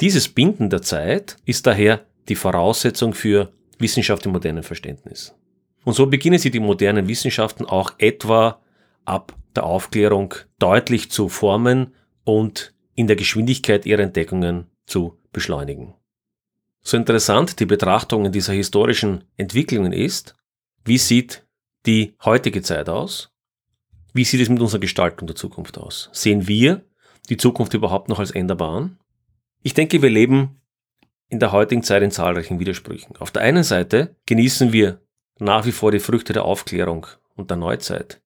Dieses 0.00 0.28
Binden 0.28 0.70
der 0.70 0.82
Zeit 0.82 1.36
ist 1.44 1.66
daher 1.66 2.06
die 2.28 2.34
Voraussetzung 2.34 3.12
für 3.12 3.52
Wissenschaft 3.78 4.24
im 4.26 4.32
modernen 4.32 4.62
Verständnis. 4.62 5.34
Und 5.84 5.94
so 5.94 6.06
beginnen 6.06 6.38
sie 6.38 6.50
die 6.50 6.60
modernen 6.60 7.08
Wissenschaften 7.08 7.64
auch 7.64 7.92
etwa 7.98 8.60
ab 9.04 9.34
der 9.54 9.64
Aufklärung 9.64 10.34
deutlich 10.58 11.10
zu 11.10 11.28
formen 11.28 11.94
und 12.24 12.74
in 12.94 13.06
der 13.06 13.16
Geschwindigkeit 13.16 13.86
ihrer 13.86 14.02
Entdeckungen 14.02 14.66
zu 14.86 15.18
beschleunigen. 15.32 15.94
So 16.82 16.96
interessant 16.96 17.60
die 17.60 17.66
Betrachtungen 17.66 18.32
dieser 18.32 18.52
historischen 18.52 19.24
Entwicklungen 19.36 19.92
ist, 19.92 20.34
wie 20.84 20.98
sieht 20.98 21.46
die 21.86 22.14
heutige 22.24 22.62
Zeit 22.62 22.88
aus? 22.88 23.32
Wie 24.12 24.24
sieht 24.24 24.40
es 24.40 24.48
mit 24.48 24.60
unserer 24.60 24.80
Gestaltung 24.80 25.26
der 25.26 25.36
Zukunft 25.36 25.78
aus? 25.78 26.10
Sehen 26.12 26.48
wir 26.48 26.84
die 27.28 27.36
Zukunft 27.36 27.74
überhaupt 27.74 28.08
noch 28.08 28.18
als 28.18 28.30
änderbar 28.30 28.72
an? 28.72 28.98
Ich 29.62 29.74
denke, 29.74 30.02
wir 30.02 30.10
leben 30.10 30.60
in 31.28 31.38
der 31.38 31.52
heutigen 31.52 31.82
Zeit 31.82 32.02
in 32.02 32.10
zahlreichen 32.10 32.58
Widersprüchen. 32.58 33.16
Auf 33.16 33.30
der 33.30 33.42
einen 33.42 33.62
Seite 33.62 34.16
genießen 34.26 34.72
wir 34.72 35.00
nach 35.38 35.64
wie 35.64 35.72
vor 35.72 35.92
die 35.92 36.00
Früchte 36.00 36.32
der 36.32 36.44
Aufklärung 36.44 37.06
und 37.36 37.50
der 37.50 37.56
Neuzeit. 37.56 38.20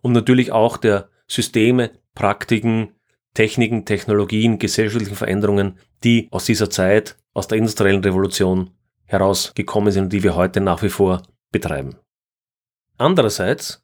Und 0.00 0.12
natürlich 0.12 0.50
auch 0.50 0.76
der 0.76 1.10
Systeme, 1.28 1.90
Praktiken, 2.14 2.94
Techniken, 3.34 3.84
Technologien, 3.84 4.58
gesellschaftlichen 4.58 5.14
Veränderungen, 5.14 5.78
die 6.02 6.28
aus 6.30 6.46
dieser 6.46 6.70
Zeit, 6.70 7.16
aus 7.32 7.48
der 7.48 7.58
industriellen 7.58 8.02
Revolution 8.02 8.70
herausgekommen 9.04 9.92
sind 9.92 10.04
und 10.04 10.12
die 10.12 10.22
wir 10.22 10.34
heute 10.34 10.60
nach 10.60 10.82
wie 10.82 10.88
vor 10.88 11.22
betreiben. 11.52 11.96
Andererseits 13.00 13.82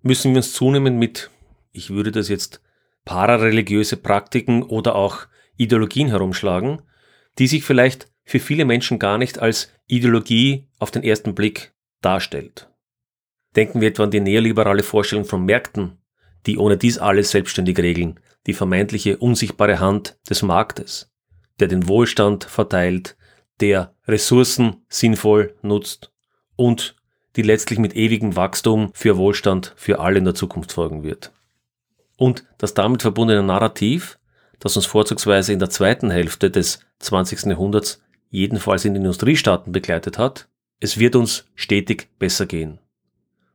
müssen 0.00 0.30
wir 0.30 0.38
uns 0.38 0.54
zunehmend 0.54 0.98
mit, 0.98 1.30
ich 1.72 1.90
würde 1.90 2.10
das 2.10 2.30
jetzt 2.30 2.62
parareligiöse 3.04 3.98
Praktiken 3.98 4.62
oder 4.62 4.94
auch 4.94 5.26
Ideologien 5.58 6.08
herumschlagen, 6.08 6.80
die 7.38 7.46
sich 7.46 7.64
vielleicht 7.64 8.10
für 8.24 8.40
viele 8.40 8.64
Menschen 8.64 8.98
gar 8.98 9.18
nicht 9.18 9.40
als 9.40 9.70
Ideologie 9.88 10.66
auf 10.78 10.90
den 10.90 11.02
ersten 11.02 11.34
Blick 11.34 11.74
darstellt. 12.00 12.70
Denken 13.56 13.82
wir 13.82 13.88
etwa 13.88 14.04
an 14.04 14.10
die 14.10 14.20
neoliberale 14.20 14.84
Vorstellung 14.84 15.26
von 15.26 15.44
Märkten, 15.44 15.98
die 16.46 16.56
ohne 16.56 16.78
dies 16.78 16.96
alles 16.96 17.30
selbstständig 17.30 17.78
regeln, 17.78 18.20
die 18.46 18.54
vermeintliche 18.54 19.18
unsichtbare 19.18 19.80
Hand 19.80 20.18
des 20.30 20.40
Marktes, 20.40 21.12
der 21.60 21.68
den 21.68 21.88
Wohlstand 21.88 22.44
verteilt, 22.44 23.18
der 23.60 23.94
Ressourcen 24.08 24.86
sinnvoll 24.88 25.54
nutzt 25.60 26.10
und 26.56 26.96
die 27.36 27.42
letztlich 27.42 27.78
mit 27.78 27.96
ewigem 27.96 28.36
Wachstum 28.36 28.90
für 28.94 29.16
Wohlstand 29.16 29.72
für 29.76 30.00
alle 30.00 30.18
in 30.18 30.24
der 30.24 30.34
Zukunft 30.34 30.72
folgen 30.72 31.02
wird. 31.02 31.32
Und 32.16 32.44
das 32.58 32.74
damit 32.74 33.02
verbundene 33.02 33.42
Narrativ, 33.42 34.18
das 34.60 34.76
uns 34.76 34.86
vorzugsweise 34.86 35.52
in 35.52 35.58
der 35.58 35.70
zweiten 35.70 36.10
Hälfte 36.10 36.50
des 36.50 36.80
20. 37.00 37.44
Jahrhunderts 37.46 38.00
jedenfalls 38.30 38.84
in 38.84 38.94
den 38.94 39.02
Industriestaaten 39.02 39.72
begleitet 39.72 40.18
hat, 40.18 40.48
es 40.80 40.98
wird 40.98 41.16
uns 41.16 41.46
stetig 41.54 42.08
besser 42.18 42.46
gehen. 42.46 42.78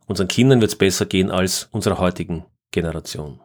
Unseren 0.07 0.27
Kindern 0.27 0.62
wird 0.62 0.71
es 0.71 0.77
besser 0.77 1.05
gehen 1.05 1.29
als 1.29 1.69
unserer 1.71 2.00
heutigen 2.00 2.45
Generation. 2.71 3.39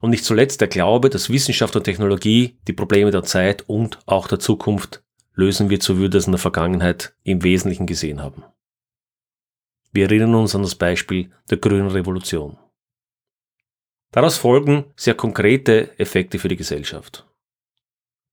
Und 0.00 0.10
nicht 0.10 0.24
zuletzt 0.24 0.60
der 0.60 0.68
Glaube, 0.68 1.10
dass 1.10 1.30
Wissenschaft 1.30 1.74
und 1.74 1.84
Technologie 1.84 2.56
die 2.68 2.72
Probleme 2.72 3.10
der 3.10 3.24
Zeit 3.24 3.64
und 3.66 3.98
auch 4.06 4.28
der 4.28 4.38
Zukunft 4.38 5.02
lösen 5.34 5.70
wird, 5.70 5.82
so 5.82 5.96
wie 5.96 6.02
wir 6.02 6.08
das 6.08 6.26
in 6.26 6.32
der 6.32 6.38
Vergangenheit 6.38 7.14
im 7.24 7.42
Wesentlichen 7.42 7.86
gesehen 7.86 8.22
haben. 8.22 8.44
Wir 9.92 10.04
erinnern 10.04 10.34
uns 10.34 10.54
an 10.54 10.62
das 10.62 10.74
Beispiel 10.74 11.30
der 11.50 11.58
grünen 11.58 11.88
Revolution. 11.88 12.58
Daraus 14.10 14.36
folgen 14.36 14.84
sehr 14.96 15.14
konkrete 15.14 15.98
Effekte 15.98 16.38
für 16.38 16.48
die 16.48 16.56
Gesellschaft. 16.56 17.26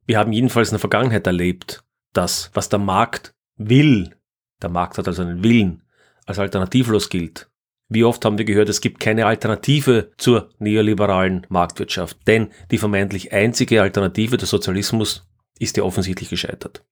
Wir 0.06 0.20
haben 0.20 0.32
jedenfalls 0.32 0.70
in 0.70 0.74
der 0.74 0.80
Vergangenheit 0.80 1.28
erlebt, 1.28 1.84
dass 2.14 2.52
was 2.54 2.70
der 2.70 2.80
Markt 2.80 3.34
will, 3.58 4.16
der 4.62 4.70
Markt 4.70 4.98
hat 4.98 5.08
also 5.08 5.22
einen 5.22 5.44
Willen, 5.44 5.84
als 6.26 6.40
alternativlos 6.40 7.10
gilt. 7.10 7.50
Wie 7.88 8.04
oft 8.04 8.24
haben 8.26 8.38
wir 8.38 8.46
gehört, 8.46 8.70
es 8.70 8.82
gibt 8.82 9.00
keine 9.00 9.26
Alternative 9.26 10.12
zur 10.18 10.50
neoliberalen 10.58 11.46
Marktwirtschaft, 11.50 12.18
denn 12.28 12.52
die 12.72 12.78
vermeintlich 12.78 13.32
einzige 13.32 13.82
Alternative 13.82 14.38
des 14.38 14.50
Sozialismus 14.50 15.28
ist 15.60 15.78
ja 15.78 15.84
offensichtlich 15.84 16.30
gescheitert. 16.30 16.84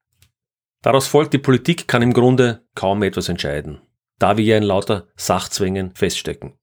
Daraus 0.82 1.08
folgt, 1.08 1.34
die 1.34 1.40
Politik 1.40 1.88
kann 1.88 2.02
im 2.02 2.14
Grunde 2.14 2.64
kaum 2.76 3.02
etwas 3.04 3.30
entscheiden 3.30 3.82
da 4.20 4.38
wir 4.38 4.46
ja 4.46 4.58
in 4.58 4.64
lauter 4.64 5.08
Sachzwängen 5.16 5.94
feststecken. 5.96 6.54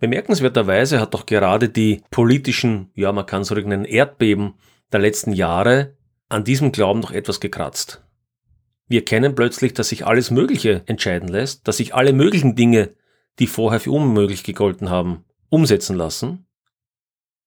Bemerkenswerterweise 0.00 1.00
hat 1.00 1.14
doch 1.14 1.26
gerade 1.26 1.68
die 1.68 2.02
politischen, 2.10 2.90
ja 2.94 3.12
man 3.12 3.26
kann 3.26 3.42
es 3.42 3.52
ruhig 3.52 3.66
nennen, 3.66 3.84
Erdbeben 3.84 4.54
der 4.92 5.00
letzten 5.00 5.32
Jahre 5.32 5.96
an 6.28 6.44
diesem 6.44 6.72
Glauben 6.72 7.00
noch 7.00 7.10
etwas 7.10 7.40
gekratzt. 7.40 8.02
Wir 8.88 9.04
kennen 9.04 9.34
plötzlich, 9.34 9.74
dass 9.74 9.90
sich 9.90 10.06
alles 10.06 10.30
Mögliche 10.30 10.82
entscheiden 10.86 11.28
lässt, 11.28 11.68
dass 11.68 11.76
sich 11.76 11.94
alle 11.94 12.12
möglichen 12.12 12.56
Dinge, 12.56 12.94
die 13.38 13.46
vorher 13.46 13.78
für 13.78 13.92
unmöglich 13.92 14.42
gegolten 14.42 14.90
haben, 14.90 15.24
umsetzen 15.48 15.96
lassen, 15.96 16.46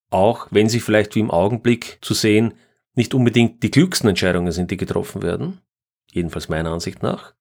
auch 0.10 0.48
wenn 0.52 0.70
sie 0.70 0.80
vielleicht 0.80 1.16
wie 1.16 1.20
im 1.20 1.32
Augenblick 1.32 1.98
zu 2.02 2.14
sehen 2.14 2.54
nicht 2.94 3.16
unbedingt 3.16 3.64
die 3.64 3.72
klügsten 3.72 4.10
Entscheidungen 4.10 4.52
sind, 4.52 4.70
die 4.70 4.78
getroffen 4.78 5.24
werden, 5.24 5.60
jedenfalls 6.12 6.50
meiner 6.50 6.72
Ansicht 6.72 7.02
nach, 7.02 7.34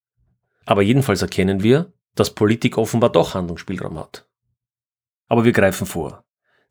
aber 0.67 0.83
jedenfalls 0.83 1.23
erkennen 1.23 1.63
wir, 1.63 1.93
dass 2.15 2.35
Politik 2.35 2.79
offenbar 2.79 3.11
doch 3.11 3.35
Handlungsspielraum 3.35 3.99
hat. 3.99 4.27
Aber 5.29 5.45
wir 5.45 5.53
greifen 5.53 5.87
vor. 5.87 6.25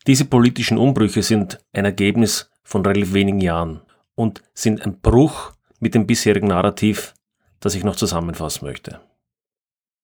Diese 0.07 0.25
politischen 0.25 0.77
Umbrüche 0.77 1.23
sind 1.23 1.59
ein 1.73 1.85
Ergebnis 1.85 2.51
von 2.63 2.85
relativ 2.85 3.13
wenigen 3.13 3.41
Jahren 3.41 3.81
und 4.15 4.41
sind 4.53 4.81
ein 4.85 4.99
Bruch 4.99 5.53
mit 5.79 5.95
dem 5.95 6.07
bisherigen 6.07 6.47
Narrativ, 6.47 7.13
das 7.59 7.75
ich 7.75 7.83
noch 7.83 7.95
zusammenfassen 7.95 8.65
möchte. 8.65 8.99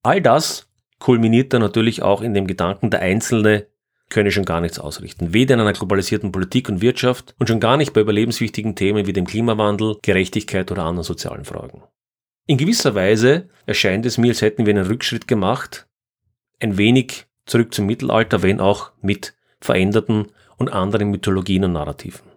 All 0.03 0.21
das 0.21 0.67
kulminiert 0.99 1.53
dann 1.53 1.61
natürlich 1.61 2.01
auch 2.01 2.21
in 2.21 2.33
dem 2.33 2.47
Gedanken, 2.47 2.89
der 2.89 3.01
Einzelne 3.01 3.67
könne 4.09 4.31
schon 4.31 4.45
gar 4.45 4.61
nichts 4.61 4.79
ausrichten. 4.79 5.33
Weder 5.33 5.55
in 5.55 5.61
einer 5.61 5.73
globalisierten 5.73 6.31
Politik 6.31 6.69
und 6.69 6.81
Wirtschaft 6.81 7.35
und 7.39 7.47
schon 7.47 7.59
gar 7.59 7.77
nicht 7.77 7.93
bei 7.93 8.01
überlebenswichtigen 8.01 8.75
Themen 8.75 9.05
wie 9.05 9.13
dem 9.13 9.25
Klimawandel, 9.25 9.97
Gerechtigkeit 10.01 10.71
oder 10.71 10.85
anderen 10.85 11.03
sozialen 11.03 11.45
Fragen. 11.45 11.83
In 12.47 12.57
gewisser 12.57 12.95
Weise 12.95 13.49
erscheint 13.65 14.05
es 14.05 14.17
mir, 14.17 14.29
als 14.29 14.41
hätten 14.41 14.65
wir 14.65 14.73
einen 14.73 14.87
Rückschritt 14.87 15.27
gemacht, 15.27 15.87
ein 16.59 16.77
wenig 16.77 17.27
zurück 17.45 17.73
zum 17.73 17.85
Mittelalter, 17.85 18.41
wenn 18.41 18.61
auch 18.61 18.93
mit 19.01 19.35
veränderten 19.59 20.31
und 20.57 20.69
anderen 20.69 21.09
Mythologien 21.09 21.65
und 21.65 21.73
Narrativen. 21.73 22.31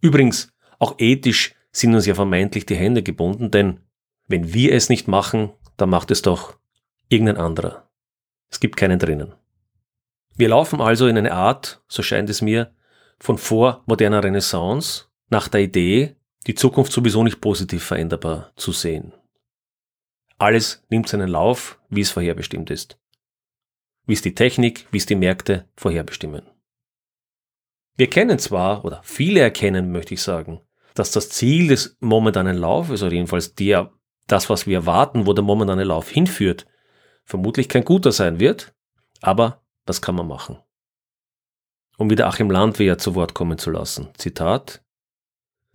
Übrigens, 0.00 0.52
auch 0.78 0.94
ethisch 0.98 1.54
sind 1.72 1.94
uns 1.94 2.06
ja 2.06 2.14
vermeintlich 2.14 2.64
die 2.64 2.74
Hände 2.74 3.02
gebunden, 3.02 3.50
denn 3.50 3.80
wenn 4.28 4.54
wir 4.54 4.72
es 4.72 4.88
nicht 4.88 5.08
machen, 5.08 5.52
dann 5.76 5.90
macht 5.90 6.10
es 6.10 6.22
doch 6.22 6.58
irgendein 7.08 7.36
anderer. 7.36 7.88
Es 8.50 8.60
gibt 8.60 8.76
keinen 8.76 8.98
drinnen. 8.98 9.34
Wir 10.36 10.48
laufen 10.48 10.80
also 10.80 11.06
in 11.06 11.18
eine 11.18 11.32
Art, 11.32 11.82
so 11.86 12.02
scheint 12.02 12.30
es 12.30 12.40
mir, 12.42 12.74
von 13.18 13.38
vormoderner 13.38 14.24
Renaissance 14.24 15.04
nach 15.28 15.48
der 15.48 15.62
Idee, 15.62 16.16
die 16.46 16.54
Zukunft 16.54 16.92
sowieso 16.92 17.24
nicht 17.24 17.40
positiv 17.40 17.84
veränderbar 17.84 18.52
zu 18.56 18.72
sehen. 18.72 19.12
Alles 20.38 20.84
nimmt 20.90 21.08
seinen 21.08 21.28
Lauf, 21.28 21.80
wie 21.88 22.02
es 22.02 22.10
vorherbestimmt 22.10 22.70
ist. 22.70 22.98
Wie 24.06 24.12
es 24.12 24.22
die 24.22 24.34
Technik, 24.34 24.86
wie 24.90 24.98
es 24.98 25.06
die 25.06 25.16
Märkte 25.16 25.68
vorherbestimmen. 25.76 26.42
Wir 27.96 28.10
kennen 28.10 28.38
zwar, 28.38 28.84
oder 28.84 29.00
viele 29.02 29.40
erkennen, 29.40 29.90
möchte 29.90 30.14
ich 30.14 30.22
sagen, 30.22 30.60
dass 30.94 31.10
das 31.10 31.30
Ziel 31.30 31.68
des 31.68 31.96
momentanen 32.00 32.56
Laufes, 32.56 33.02
oder 33.02 33.12
jedenfalls 33.12 33.54
der, 33.54 33.92
das, 34.26 34.50
was 34.50 34.66
wir 34.66 34.78
erwarten, 34.78 35.26
wo 35.26 35.32
der 35.32 35.44
momentane 35.44 35.84
Lauf 35.84 36.10
hinführt, 36.10 36.66
vermutlich 37.24 37.68
kein 37.68 37.84
guter 37.84 38.12
sein 38.12 38.38
wird, 38.38 38.74
aber 39.22 39.62
was 39.86 40.02
kann 40.02 40.14
man 40.14 40.28
machen? 40.28 40.58
Um 41.96 42.10
wieder 42.10 42.26
Achim 42.26 42.50
Landwehr 42.50 42.98
zu 42.98 43.14
Wort 43.14 43.32
kommen 43.32 43.56
zu 43.56 43.70
lassen. 43.70 44.10
Zitat. 44.18 44.82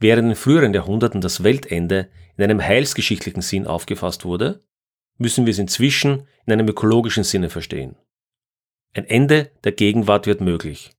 Während 0.02 0.30
in 0.30 0.36
früheren 0.36 0.74
Jahrhunderten 0.74 1.22
das 1.22 1.44
Weltende 1.44 2.10
in 2.36 2.44
einem 2.44 2.60
heilsgeschichtlichen 2.60 3.44
Sinn 3.44 3.68
aufgefasst 3.68 4.26
wurde, 4.26 4.64
müssen 5.20 5.46
wir 5.46 5.52
es 5.52 5.60
inzwischen 5.60 6.28
in 6.48 6.54
einem 6.54 6.68
ökologischen 6.68 7.24
Sinne 7.24 7.52
verstehen. 7.52 7.96
Ein 8.96 9.06
Ende 9.06 9.52
der 9.64 9.74
Gegenwart 9.74 10.26
wird 10.26 10.42
möglich. 10.42 10.92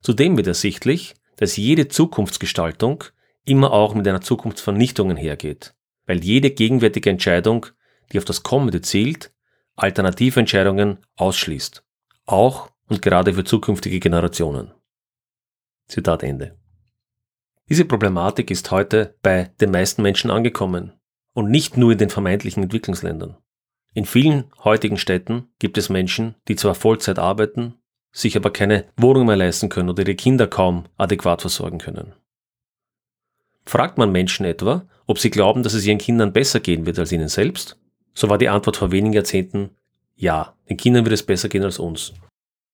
Zudem 0.00 0.38
wird 0.38 0.46
ersichtlich, 0.46 1.14
dass 1.36 1.58
jede 1.58 1.88
Zukunftsgestaltung 1.88 3.04
immer 3.44 3.72
auch 3.72 3.94
mit 3.94 4.08
einer 4.08 4.22
Zukunftsvernichtung 4.22 5.14
hergeht, 5.16 5.74
weil 6.06 6.24
jede 6.24 6.50
gegenwärtige 6.50 7.10
Entscheidung, 7.10 7.66
die 8.10 8.18
auf 8.18 8.24
das 8.24 8.42
Kommende 8.42 8.80
zielt, 8.80 9.34
Alternativentscheidungen 9.74 11.04
ausschließt. 11.16 11.84
Auch 12.24 12.70
und 12.88 13.02
gerade 13.02 13.34
für 13.34 13.44
zukünftige 13.44 14.00
Generationen. 14.00 14.72
Zitat 15.88 16.22
Ende. 16.22 16.56
Diese 17.68 17.84
Problematik 17.84 18.50
ist 18.50 18.70
heute 18.70 19.16
bei 19.22 19.50
den 19.60 19.70
meisten 19.70 20.02
Menschen 20.02 20.30
angekommen 20.30 20.92
und 21.32 21.50
nicht 21.50 21.76
nur 21.76 21.92
in 21.92 21.98
den 21.98 22.10
vermeintlichen 22.10 22.62
Entwicklungsländern. 22.62 23.36
In 23.92 24.04
vielen 24.04 24.44
heutigen 24.62 24.98
Städten 24.98 25.48
gibt 25.58 25.78
es 25.78 25.88
Menschen, 25.88 26.34
die 26.48 26.56
zwar 26.56 26.74
Vollzeit 26.74 27.18
arbeiten, 27.18 27.74
sich 28.12 28.36
aber 28.36 28.50
keine 28.50 28.84
Wohnung 28.96 29.26
mehr 29.26 29.36
leisten 29.36 29.68
können 29.68 29.88
oder 29.88 30.02
ihre 30.02 30.14
Kinder 30.14 30.46
kaum 30.46 30.84
adäquat 30.96 31.40
versorgen 31.40 31.78
können. 31.78 32.14
Fragt 33.64 33.98
man 33.98 34.12
Menschen 34.12 34.46
etwa, 34.46 34.86
ob 35.06 35.18
sie 35.18 35.30
glauben, 35.30 35.62
dass 35.62 35.74
es 35.74 35.84
ihren 35.84 35.98
Kindern 35.98 36.32
besser 36.32 36.60
gehen 36.60 36.86
wird 36.86 36.98
als 36.98 37.10
ihnen 37.10 37.28
selbst, 37.28 37.80
so 38.14 38.28
war 38.28 38.38
die 38.38 38.48
Antwort 38.48 38.76
vor 38.76 38.92
wenigen 38.92 39.12
Jahrzehnten 39.12 39.70
ja, 40.16 40.56
den 40.68 40.78
Kindern 40.78 41.04
wird 41.04 41.12
es 41.12 41.22
besser 41.22 41.48
gehen 41.48 41.62
als 41.62 41.78
uns. 41.78 42.14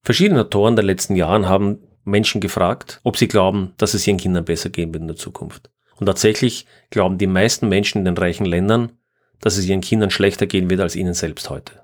Verschiedene 0.04 0.40
Autoren 0.42 0.76
der 0.76 0.84
letzten 0.84 1.16
Jahren 1.16 1.48
haben 1.48 1.80
Menschen 2.04 2.40
gefragt, 2.40 3.00
ob 3.02 3.16
sie 3.16 3.28
glauben, 3.28 3.74
dass 3.76 3.94
es 3.94 4.06
ihren 4.06 4.18
Kindern 4.18 4.44
besser 4.44 4.70
gehen 4.70 4.92
wird 4.92 5.02
in 5.02 5.08
der 5.08 5.16
Zukunft. 5.16 5.70
Und 5.96 6.06
tatsächlich 6.06 6.66
glauben 6.90 7.18
die 7.18 7.26
meisten 7.26 7.68
Menschen 7.68 7.98
in 7.98 8.04
den 8.04 8.16
reichen 8.16 8.46
Ländern, 8.46 8.92
dass 9.40 9.56
es 9.56 9.66
ihren 9.66 9.80
Kindern 9.80 10.10
schlechter 10.10 10.46
gehen 10.46 10.70
wird 10.70 10.80
als 10.80 10.96
ihnen 10.96 11.14
selbst 11.14 11.50
heute. 11.50 11.82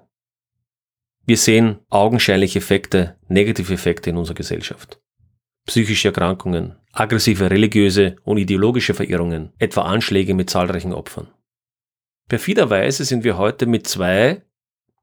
Wir 1.24 1.36
sehen 1.36 1.78
augenscheinliche 1.90 2.58
Effekte, 2.58 3.16
negative 3.28 3.74
Effekte 3.74 4.10
in 4.10 4.16
unserer 4.16 4.34
Gesellschaft. 4.34 5.00
Psychische 5.66 6.08
Erkrankungen, 6.08 6.76
aggressive 6.92 7.50
religiöse 7.50 8.16
und 8.24 8.38
ideologische 8.38 8.94
Verirrungen, 8.94 9.52
etwa 9.58 9.82
Anschläge 9.82 10.32
mit 10.32 10.48
zahlreichen 10.48 10.94
Opfern. 10.94 11.28
Perfiderweise 12.28 13.04
sind 13.04 13.24
wir 13.24 13.36
heute 13.36 13.66
mit 13.66 13.86
zwei 13.86 14.42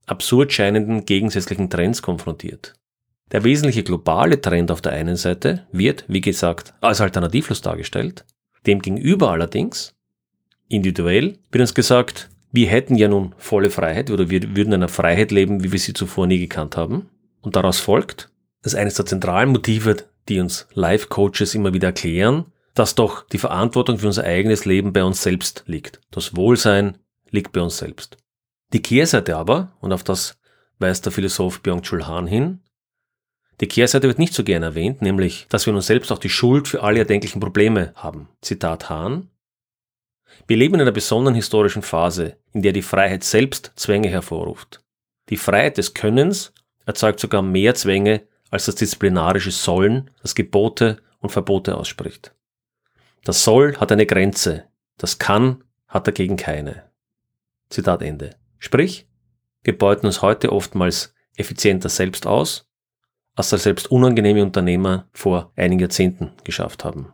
absurd 0.08 0.52
scheinenden 0.54 1.06
gegensätzlichen 1.06 1.70
Trends 1.70 2.02
konfrontiert. 2.02 2.74
Der 3.32 3.44
wesentliche 3.44 3.84
globale 3.84 4.40
Trend 4.40 4.72
auf 4.72 4.82
der 4.82 4.92
einen 4.92 5.16
Seite 5.16 5.66
wird, 5.72 6.06
wie 6.08 6.22
gesagt, 6.22 6.74
als 6.82 7.02
alternativlos 7.02 7.62
dargestellt. 7.62 8.24
Demgegenüber 8.68 9.32
allerdings, 9.32 9.96
individuell, 10.68 11.40
wird 11.52 11.62
uns 11.62 11.74
gesagt, 11.74 12.30
wir 12.52 12.68
hätten 12.68 12.96
ja 12.96 13.08
nun 13.08 13.34
volle 13.38 13.70
Freiheit 13.70 14.12
oder 14.12 14.30
wir 14.30 14.42
würden 14.56 14.70
in 14.70 14.76
einer 14.76 14.88
Freiheit 14.88 15.32
leben, 15.32 15.64
wie 15.64 15.72
wir 15.72 15.80
sie 15.80 15.94
zuvor 15.94 16.28
nie 16.28 16.40
gekannt 16.40 16.78
haben. 16.78 17.10
Und 17.42 17.56
daraus 17.56 17.80
folgt, 17.80 18.32
dass 18.62 18.76
eines 18.76 18.96
der 18.96 19.06
zentralen 19.06 19.50
Motive, 19.50 19.98
die 20.30 20.40
uns 20.40 20.68
Life-Coaches 20.74 21.54
immer 21.56 21.74
wieder 21.74 21.90
erklären, 21.90 22.46
dass 22.74 22.96
doch 22.96 23.28
die 23.28 23.38
Verantwortung 23.38 24.00
für 24.00 24.08
unser 24.08 24.24
eigenes 24.24 24.66
Leben 24.66 24.94
bei 24.94 25.04
uns 25.04 25.22
selbst 25.22 25.64
liegt. 25.66 26.00
Das 26.12 26.36
Wohlsein 26.36 26.98
liegt 27.30 27.52
bei 27.52 27.62
uns 27.62 27.78
selbst. 27.78 28.18
Die 28.74 28.82
Kehrseite 28.82 29.38
aber, 29.38 29.74
und 29.80 29.94
auf 29.94 30.04
das 30.04 30.40
weist 30.80 31.06
der 31.06 31.12
Philosoph 31.12 31.62
Byung-Chul 31.62 32.08
Han 32.08 32.28
hin, 32.28 32.62
die 33.62 33.68
Kehrseite 33.68 34.08
wird 34.08 34.20
nicht 34.20 34.34
so 34.34 34.44
gern 34.44 34.64
erwähnt, 34.64 35.02
nämlich, 35.02 35.48
dass 35.50 35.66
wir 35.66 35.74
nun 35.74 35.82
selbst 35.82 36.12
auch 36.12 36.20
die 36.20 36.30
Schuld 36.30 36.68
für 36.68 36.84
alle 36.84 37.00
erdenklichen 37.00 37.40
Probleme 37.40 37.94
haben. 37.96 38.28
Zitat 38.42 38.90
Hahn. 38.90 39.30
Wir 40.48 40.58
leben 40.58 40.76
in 40.76 40.82
einer 40.82 40.92
besonderen 40.92 41.36
historischen 41.36 41.82
Phase, 41.82 42.38
in 42.54 42.62
der 42.62 42.74
die 42.74 42.82
Freiheit 42.82 43.24
selbst 43.24 43.72
Zwänge 43.76 44.10
hervorruft. 44.10 44.84
Die 45.30 45.38
Freiheit 45.38 45.78
des 45.78 45.94
Könnens 45.94 46.54
erzeugt 46.86 47.20
sogar 47.20 47.42
mehr 47.42 47.76
Zwänge, 47.76 48.24
als 48.52 48.66
das 48.66 48.76
disziplinarische 48.76 49.52
Sollen, 49.52 50.12
das 50.22 50.36
Gebote 50.36 50.98
und 51.20 51.32
Verbote 51.32 51.78
ausspricht. 51.78 52.34
Das 53.24 53.44
Soll 53.44 53.78
hat 53.78 53.92
eine 53.92 54.06
Grenze, 54.06 54.66
das 54.98 55.18
Kann 55.18 55.64
hat 55.88 56.08
dagegen 56.08 56.38
keine. 56.38 56.84
Zitat 57.70 58.02
Ende. 58.02 58.36
Sprich, 58.60 59.08
wir 59.64 59.78
beuten 59.78 60.06
uns 60.06 60.22
heute 60.22 60.52
oftmals 60.52 61.16
effizienter 61.36 61.90
selbst 61.90 62.28
aus, 62.28 62.70
der 63.36 63.60
selbst 63.60 63.92
unangenehme 63.92 64.44
Unternehmer 64.44 65.08
vor 65.12 65.52
einigen 65.56 65.82
Jahrzehnten 65.82 66.32
geschafft 66.44 66.86
haben. 66.86 67.14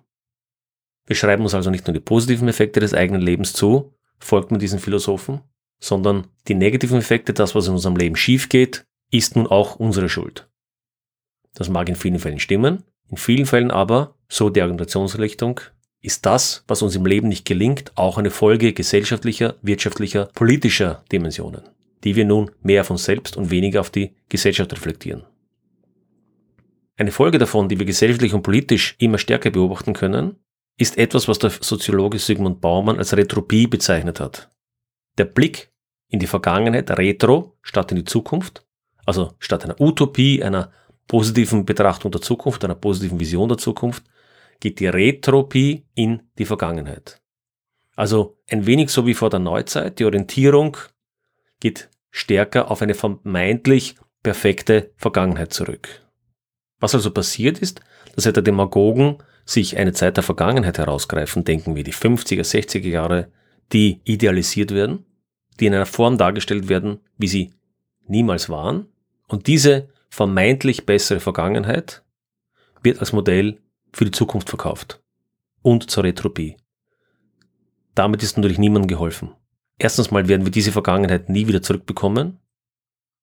Wir 1.08 1.16
schreiben 1.16 1.44
uns 1.44 1.54
also 1.54 1.70
nicht 1.70 1.88
nur 1.88 1.94
die 1.94 2.00
positiven 2.00 2.48
Effekte 2.48 2.80
des 2.80 2.94
eigenen 2.94 3.22
Lebens 3.22 3.54
zu, 3.54 3.94
folgt 4.20 4.52
man 4.52 4.60
diesen 4.60 4.80
Philosophen, 4.80 5.42
sondern 5.80 6.28
die 6.48 6.54
negativen 6.54 7.00
Effekte, 7.00 7.34
das, 7.34 7.56
was 7.56 7.68
in 7.68 7.74
unserem 7.74 7.96
Leben 7.96 8.16
schief 8.16 8.50
geht, 8.50 8.86
ist 9.10 9.36
nun 9.36 9.48
auch 9.48 9.76
unsere 9.76 10.10
Schuld. 10.10 10.48
Das 11.56 11.70
mag 11.70 11.90
in 11.90 11.96
vielen 11.96 12.20
Fällen 12.20 12.40
stimmen, 12.40 12.84
in 13.10 13.18
vielen 13.18 13.46
Fällen 13.46 13.72
aber, 13.72 14.16
so 14.30 14.50
die 14.50 14.62
Argumentationsrichtung, 14.62 15.60
ist 16.02 16.26
das, 16.26 16.64
was 16.68 16.82
uns 16.82 16.96
im 16.96 17.06
Leben 17.06 17.28
nicht 17.28 17.46
gelingt, 17.46 17.92
auch 17.96 18.18
eine 18.18 18.32
Folge 18.32 18.74
gesellschaftlicher, 18.74 19.56
wirtschaftlicher, 19.62 20.28
politischer 20.34 21.04
Dimensionen, 21.12 21.64
die 22.04 22.16
wir 22.16 22.26
nun 22.26 22.52
mehr 22.62 22.84
von 22.84 22.98
selbst 22.98 23.38
und 23.38 23.52
weniger 23.52 23.82
auf 23.82 23.90
die 23.90 24.16
Gesellschaft 24.30 24.72
reflektieren. 24.72 25.24
Eine 26.98 27.12
Folge 27.12 27.38
davon, 27.38 27.70
die 27.70 27.80
wir 27.80 27.86
gesellschaftlich 27.86 28.34
und 28.34 28.44
politisch 28.44 28.96
immer 29.00 29.18
stärker 29.18 29.50
beobachten 29.50 29.94
können, 29.94 30.36
ist 30.78 30.98
etwas, 30.98 31.28
was 31.28 31.40
der 31.40 31.50
Soziologe 31.50 32.20
Sigmund 32.20 32.62
Baumann 32.62 32.98
als 32.98 33.16
Retropie 33.16 33.68
bezeichnet 33.68 34.20
hat. 34.20 34.50
Der 35.18 35.26
Blick 35.26 35.72
in 36.08 36.20
die 36.20 36.28
Vergangenheit, 36.28 36.92
retro, 36.98 37.58
statt 37.62 37.92
in 37.92 37.98
die 37.98 38.04
Zukunft, 38.04 38.66
also 39.06 39.34
statt 39.40 39.64
einer 39.64 39.80
Utopie, 39.80 40.44
einer 40.44 40.72
positiven 41.08 41.66
Betrachtung 41.66 42.12
der 42.12 42.22
Zukunft, 42.22 42.64
einer 42.64 42.76
positiven 42.76 43.20
Vision 43.20 43.50
der 43.50 43.58
Zukunft, 43.58 44.04
geht 44.60 44.80
die 44.80 44.88
Retropie 44.88 45.86
in 45.96 46.24
die 46.38 46.46
Vergangenheit. 46.46 47.22
Also 47.96 48.38
ein 48.50 48.66
wenig 48.66 48.90
so 48.90 49.06
wie 49.06 49.14
vor 49.14 49.30
der 49.30 49.40
Neuzeit, 49.40 50.00
die 50.00 50.06
Orientierung 50.06 50.78
geht 51.60 51.90
stärker 52.10 52.72
auf 52.72 52.82
eine 52.82 52.94
vermeintlich 52.94 53.96
perfekte 54.24 54.92
Vergangenheit 54.98 55.54
zurück. 55.54 56.02
Was 56.82 56.94
also 56.94 57.12
passiert 57.12 57.60
ist, 57.60 57.80
dass 58.16 58.26
etwa 58.26 58.42
Demagogen 58.42 59.20
sich 59.46 59.78
eine 59.78 59.94
Zeit 59.94 60.18
der 60.18 60.24
Vergangenheit 60.24 60.78
herausgreifen, 60.78 61.46
denken 61.46 61.76
wie 61.76 61.84
die 61.84 61.94
50er, 61.94 62.42
60er 62.42 62.90
Jahre, 62.90 63.32
die 63.72 64.02
idealisiert 64.04 64.72
werden, 64.72 65.06
die 65.60 65.68
in 65.68 65.74
einer 65.74 65.86
Form 65.86 66.18
dargestellt 66.18 66.68
werden, 66.68 67.00
wie 67.18 67.28
sie 67.28 67.54
niemals 68.08 68.50
waren. 68.50 68.88
Und 69.28 69.48
diese 69.48 69.90
vermeintlich 70.10 70.86
bessere 70.86 71.20
Vergangenheit 71.20 72.04
wird 72.82 73.00
als 73.00 73.14
Modell 73.14 73.60
für 73.94 74.06
die 74.06 74.12
Zukunft 74.12 74.50
verkauft. 74.50 75.02
Und 75.62 75.90
zur 75.90 76.04
Retropie. 76.04 76.58
Damit 77.94 78.24
ist 78.24 78.38
natürlich 78.38 78.58
niemandem 78.58 78.88
geholfen. 78.88 79.32
Erstens 79.78 80.12
mal 80.12 80.28
werden 80.28 80.46
wir 80.46 80.52
diese 80.52 80.72
Vergangenheit 80.72 81.30
nie 81.30 81.48
wieder 81.48 81.62
zurückbekommen. 81.62 82.40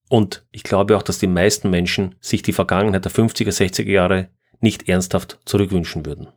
Und 0.09 0.47
ich 0.51 0.63
glaube 0.63 0.97
auch, 0.97 1.03
dass 1.03 1.19
die 1.19 1.27
meisten 1.27 1.71
Menschen 1.71 2.15
sich 2.21 2.43
die 2.43 2.53
Vergangenheit 2.53 3.05
der 3.05 3.13
50er, 3.13 3.51
60er 3.51 3.91
Jahre 3.91 4.29
nicht 4.61 4.89
ernsthaft 4.89 5.39
zurückwünschen 5.45 6.07
würden. 6.07 6.29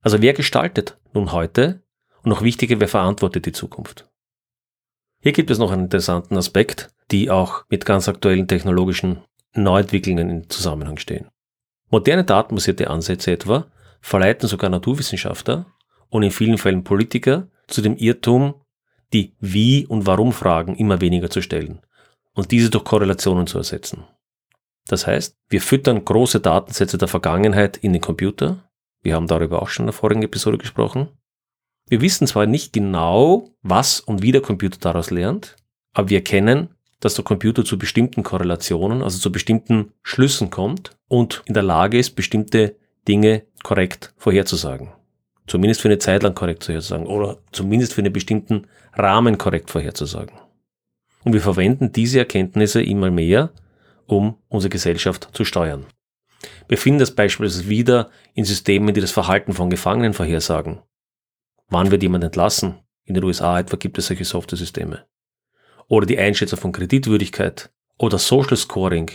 Also 0.00 0.22
wer 0.22 0.32
gestaltet 0.32 0.98
nun 1.12 1.32
heute 1.32 1.82
und 2.22 2.30
noch 2.30 2.42
wichtiger, 2.42 2.80
wer 2.80 2.88
verantwortet 2.88 3.46
die 3.46 3.52
Zukunft? 3.52 4.08
Hier 5.20 5.32
gibt 5.32 5.50
es 5.50 5.58
noch 5.58 5.70
einen 5.70 5.84
interessanten 5.84 6.36
Aspekt, 6.36 6.90
die 7.10 7.30
auch 7.30 7.64
mit 7.68 7.84
ganz 7.84 8.08
aktuellen 8.08 8.48
technologischen 8.48 9.22
Neuentwicklungen 9.54 10.30
in 10.30 10.50
Zusammenhang 10.50 10.96
stehen. 10.96 11.26
Moderne 11.90 12.24
datenbasierte 12.24 12.88
Ansätze 12.88 13.32
etwa 13.32 13.66
verleiten 14.00 14.48
sogar 14.48 14.70
Naturwissenschaftler 14.70 15.66
und 16.08 16.22
in 16.22 16.30
vielen 16.30 16.58
Fällen 16.58 16.84
Politiker 16.84 17.48
zu 17.66 17.82
dem 17.82 17.96
Irrtum, 17.96 18.54
die 19.12 19.36
Wie- 19.40 19.86
und 19.86 20.06
Warum-Fragen 20.06 20.74
immer 20.76 21.00
weniger 21.00 21.28
zu 21.28 21.42
stellen 21.42 21.80
und 22.34 22.50
diese 22.50 22.70
durch 22.70 22.84
Korrelationen 22.84 23.46
zu 23.46 23.58
ersetzen. 23.58 24.04
Das 24.86 25.06
heißt, 25.06 25.36
wir 25.48 25.60
füttern 25.60 26.04
große 26.04 26.40
Datensätze 26.40 26.98
der 26.98 27.08
Vergangenheit 27.08 27.76
in 27.76 27.92
den 27.92 28.02
Computer. 28.02 28.68
Wir 29.02 29.14
haben 29.14 29.26
darüber 29.26 29.62
auch 29.62 29.68
schon 29.68 29.84
in 29.84 29.88
der 29.88 29.94
vorigen 29.94 30.22
Episode 30.22 30.58
gesprochen. 30.58 31.08
Wir 31.88 32.00
wissen 32.00 32.26
zwar 32.26 32.46
nicht 32.46 32.72
genau, 32.72 33.50
was 33.62 34.00
und 34.00 34.22
wie 34.22 34.32
der 34.32 34.40
Computer 34.40 34.78
daraus 34.80 35.10
lernt, 35.10 35.56
aber 35.92 36.08
wir 36.08 36.18
erkennen, 36.18 36.74
dass 37.00 37.14
der 37.14 37.24
Computer 37.24 37.64
zu 37.64 37.78
bestimmten 37.78 38.22
Korrelationen, 38.22 39.02
also 39.02 39.18
zu 39.18 39.32
bestimmten 39.32 39.92
Schlüssen 40.02 40.50
kommt 40.50 40.96
und 41.08 41.42
in 41.46 41.54
der 41.54 41.64
Lage 41.64 41.98
ist, 41.98 42.12
bestimmte 42.12 42.76
Dinge 43.08 43.42
korrekt 43.64 44.14
vorherzusagen. 44.16 44.92
Zumindest 45.48 45.80
für 45.80 45.88
eine 45.88 45.98
Zeit 45.98 46.22
lang 46.22 46.34
korrekt 46.34 46.64
vorherzusagen 46.64 47.06
oder 47.08 47.38
zumindest 47.50 47.94
für 47.94 48.00
einen 48.00 48.12
bestimmten 48.12 48.68
Rahmen 48.92 49.36
korrekt 49.36 49.70
vorherzusagen. 49.70 50.38
Und 51.24 51.32
wir 51.32 51.40
verwenden 51.40 51.92
diese 51.92 52.18
Erkenntnisse 52.18 52.82
immer 52.82 53.10
mehr, 53.10 53.52
um 54.06 54.36
unsere 54.48 54.70
Gesellschaft 54.70 55.28
zu 55.32 55.44
steuern. 55.44 55.86
Wir 56.68 56.78
finden 56.78 56.98
das 56.98 57.14
beispielsweise 57.14 57.68
wieder 57.68 58.10
in 58.34 58.44
Systemen, 58.44 58.94
die 58.94 59.00
das 59.00 59.12
Verhalten 59.12 59.52
von 59.52 59.70
Gefangenen 59.70 60.14
vorhersagen. 60.14 60.80
Wann 61.68 61.90
wird 61.90 62.02
jemand 62.02 62.24
entlassen? 62.24 62.80
In 63.04 63.14
den 63.14 63.24
USA 63.24 63.58
etwa 63.58 63.76
gibt 63.76 63.98
es 63.98 64.06
solche 64.06 64.24
Software-Systeme. 64.24 65.04
Oder 65.88 66.06
die 66.06 66.18
Einschätzung 66.18 66.58
von 66.58 66.72
Kreditwürdigkeit 66.72 67.70
oder 67.98 68.18
Social 68.18 68.56
Scoring. 68.56 69.10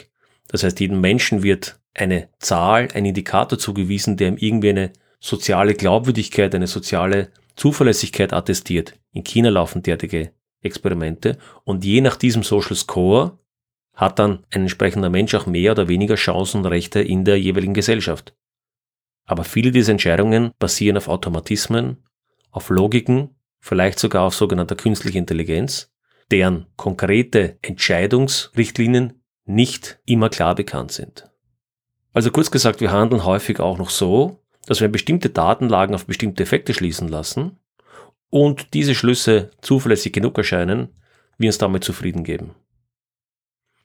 Das 0.47 0.63
heißt, 0.63 0.79
jedem 0.79 1.01
Menschen 1.01 1.43
wird 1.43 1.79
eine 1.93 2.29
Zahl, 2.39 2.87
ein 2.93 3.05
Indikator 3.05 3.57
zugewiesen, 3.57 4.17
der 4.17 4.29
ihm 4.29 4.37
irgendwie 4.37 4.69
eine 4.69 4.93
soziale 5.19 5.73
Glaubwürdigkeit, 5.73 6.53
eine 6.53 6.67
soziale 6.67 7.29
Zuverlässigkeit 7.55 8.33
attestiert. 8.33 8.93
In 9.11 9.23
China 9.23 9.49
laufen 9.49 9.81
derartige 9.81 10.31
Experimente 10.67 11.37
und 11.63 11.83
je 11.83 12.01
nach 12.01 12.15
diesem 12.15 12.43
Social 12.43 12.75
Score 12.75 13.39
hat 13.93 14.19
dann 14.19 14.45
ein 14.51 14.61
entsprechender 14.61 15.09
Mensch 15.09 15.33
auch 15.33 15.47
mehr 15.47 15.71
oder 15.71 15.87
weniger 15.87 16.15
Chancen 16.15 16.59
und 16.59 16.67
Rechte 16.67 17.01
in 17.01 17.25
der 17.25 17.39
jeweiligen 17.39 17.73
Gesellschaft. 17.73 18.35
Aber 19.25 19.43
viele 19.43 19.71
dieser 19.71 19.91
Entscheidungen 19.91 20.51
basieren 20.59 20.97
auf 20.97 21.07
Automatismen, 21.07 22.03
auf 22.51 22.69
Logiken, 22.69 23.35
vielleicht 23.59 23.99
sogar 23.99 24.23
auf 24.23 24.35
sogenannter 24.35 24.75
künstlicher 24.75 25.17
Intelligenz, 25.19 25.91
deren 26.31 26.67
konkrete 26.75 27.57
Entscheidungsrichtlinien 27.61 29.23
nicht 29.45 29.99
immer 30.05 30.29
klar 30.29 30.55
bekannt 30.55 30.91
sind. 30.91 31.29
Also 32.13 32.31
kurz 32.31 32.51
gesagt, 32.51 32.81
wir 32.81 32.91
handeln 32.91 33.25
häufig 33.25 33.59
auch 33.59 33.77
noch 33.77 33.89
so, 33.89 34.43
dass 34.67 34.81
wir 34.81 34.89
bestimmte 34.89 35.29
Datenlagen 35.29 35.95
auf 35.95 36.05
bestimmte 36.05 36.43
Effekte 36.43 36.73
schließen 36.73 37.07
lassen 37.07 37.57
und 38.29 38.73
diese 38.73 38.95
Schlüsse 38.95 39.51
zuverlässig 39.61 40.13
genug 40.13 40.37
erscheinen, 40.37 40.89
wir 41.37 41.49
uns 41.49 41.57
damit 41.57 41.83
zufrieden 41.83 42.23
geben. 42.23 42.55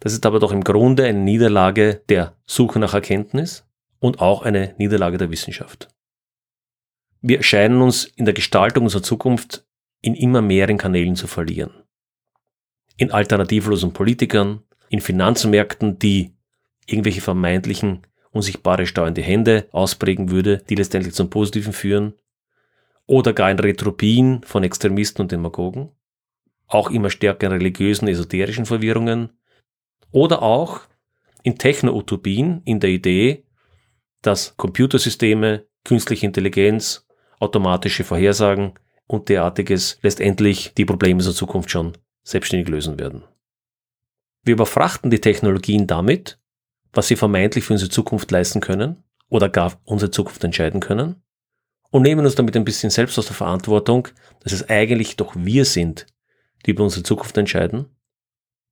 Das 0.01 0.13
ist 0.13 0.27
aber 0.27 0.41
doch 0.41 0.53
im 0.53 0.65
Grunde 0.65 1.05
eine 1.05 1.21
Niederlage 1.21 2.03
der 2.09 2.37
Suche 2.45 2.79
nach 2.79 2.95
Erkenntnis 2.95 3.65
und 4.01 4.21
auch 4.21 4.43
eine 4.43 4.75
Niederlage 4.79 5.17
der 5.17 5.31
Wissenschaft. 5.31 5.89
Wir 7.21 7.43
scheinen 7.45 7.81
uns 7.81 8.05
in 8.05 8.25
der 8.25 8.35
Gestaltung 8.35 8.85
unserer 8.85 9.05
Zukunft 9.05 9.65
in 10.01 10.17
immer 10.17 10.43
mehreren 10.43 10.77
Kanälen 10.77 11.15
zu 11.15 11.29
verlieren. 11.29 11.71
In 12.97 13.13
alternativlosen 13.13 13.93
Politikern, 13.93 14.65
in 14.89 15.01
Finanzmärkten, 15.01 16.01
die 16.01 16.35
irgendwelche 16.87 17.21
vermeintlichen 17.21 18.03
unsichtbare 18.33 18.87
steuernde 18.87 19.23
Hände 19.23 19.69
ausprägen 19.71 20.31
würde, 20.31 20.65
die 20.69 20.75
letztendlich 20.75 21.15
zum 21.15 21.31
Positiven 21.31 21.73
führen, 21.73 22.15
oder 23.07 23.33
gar 23.33 23.51
in 23.51 23.59
Retropien 23.59 24.43
von 24.45 24.63
Extremisten 24.63 25.23
und 25.23 25.33
Demagogen, 25.33 25.91
auch 26.67 26.91
immer 26.91 27.11
stärker 27.11 27.47
in 27.47 27.53
religiösen, 27.53 28.09
esoterischen 28.09 28.67
Verwirrungen, 28.67 29.31
oder 30.11 30.43
auch 30.43 30.83
in 31.43 31.59
Techno-Utopien 31.59 32.63
in 32.65 32.81
der 32.81 32.91
Idee, 32.91 33.45
dass 34.21 34.57
Computersysteme, 34.57 35.67
künstliche 35.85 36.27
Intelligenz, 36.27 37.07
automatische 37.41 38.05
Vorhersagen 38.05 38.75
und 39.07 39.29
derartiges 39.29 39.99
letztendlich 40.03 40.75
die 40.75 40.85
Probleme 40.85 41.23
der 41.23 41.33
Zukunft 41.33 41.71
schon 41.71 41.99
selbstständig 42.23 42.69
lösen 42.69 43.01
werden. 43.01 43.25
Wir 44.45 44.55
überfrachten 44.55 45.11
die 45.11 45.21
Technologien 45.21 45.87
damit, 45.87 46.39
was 46.93 47.09
sie 47.09 47.17
vermeintlich 47.17 47.65
für 47.65 47.73
unsere 47.73 47.91
Zukunft 47.91 48.31
leisten 48.31 48.61
können 48.61 49.03
oder 49.29 49.49
gar 49.49 49.81
unsere 49.85 50.11
Zukunft 50.11 50.45
entscheiden 50.45 50.81
können 50.81 51.23
und 51.93 52.03
nehmen 52.03 52.25
uns 52.25 52.35
damit 52.35 52.57
ein 52.57 52.65
bisschen 52.65 52.91
selbst 52.91 53.19
aus 53.19 53.27
der 53.27 53.37
Verantwortung, 53.37 54.09
dass 54.41 54.53
es 54.53 54.69
eigentlich 54.69 55.17
doch 55.17 55.35
wir 55.37 55.65
sind, 55.65 56.07
die 56.67 56.73
über 56.73 56.83
unsere 56.83 57.05
Zukunft 57.05 57.37
entscheiden 57.37 57.87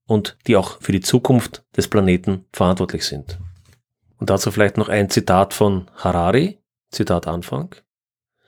und 0.07 0.37
die 0.47 0.57
auch 0.57 0.81
für 0.81 0.93
die 0.93 1.03
Zukunft 1.03 1.63
des 1.77 1.87
Planeten 1.87 2.47
verantwortlich 2.53 3.05
sind. 3.05 3.39
Und 4.19 4.31
dazu 4.31 4.51
vielleicht 4.51 4.79
noch 4.79 4.89
ein 4.89 5.11
Zitat 5.11 5.55
von 5.55 5.89
Harari, 5.97 6.59
Zitat 6.91 7.29
Anfang. 7.29 7.75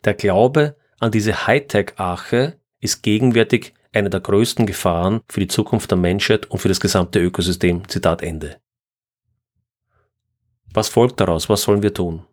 Der 0.05 0.15
Glaube 0.15 0.77
an 0.99 1.13
diese 1.13 1.47
Hightech-Arche 1.47 2.59
ist 2.81 3.03
gegenwärtig 3.03 3.75
eine 3.93 4.09
der 4.09 4.21
größten 4.21 4.65
Gefahren 4.65 5.21
für 5.29 5.41
die 5.41 5.49
Zukunft 5.49 5.91
der 5.91 5.99
Menschheit 5.99 6.51
und 6.51 6.59
für 6.59 6.69
das 6.69 6.81
gesamte 6.81 7.21
Ökosystem. 7.21 7.87
Zitat 7.89 8.23
Ende. 8.23 8.57
Was 10.73 10.89
folgt 10.89 11.21
daraus? 11.21 11.51
Was 11.51 11.63
sollen 11.63 11.83
wir 11.83 11.93
tun? 11.93 12.25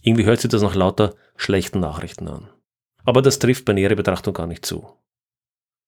Irgendwie 0.00 0.24
hört 0.24 0.40
sich 0.40 0.50
das 0.50 0.62
nach 0.62 0.74
lauter 0.74 1.14
schlechten 1.36 1.80
Nachrichten 1.80 2.28
an. 2.28 2.48
Aber 3.04 3.22
das 3.22 3.38
trifft 3.38 3.64
bei 3.64 3.72
näherer 3.72 3.96
Betrachtung 3.96 4.34
gar 4.34 4.46
nicht 4.46 4.64
zu. 4.64 4.86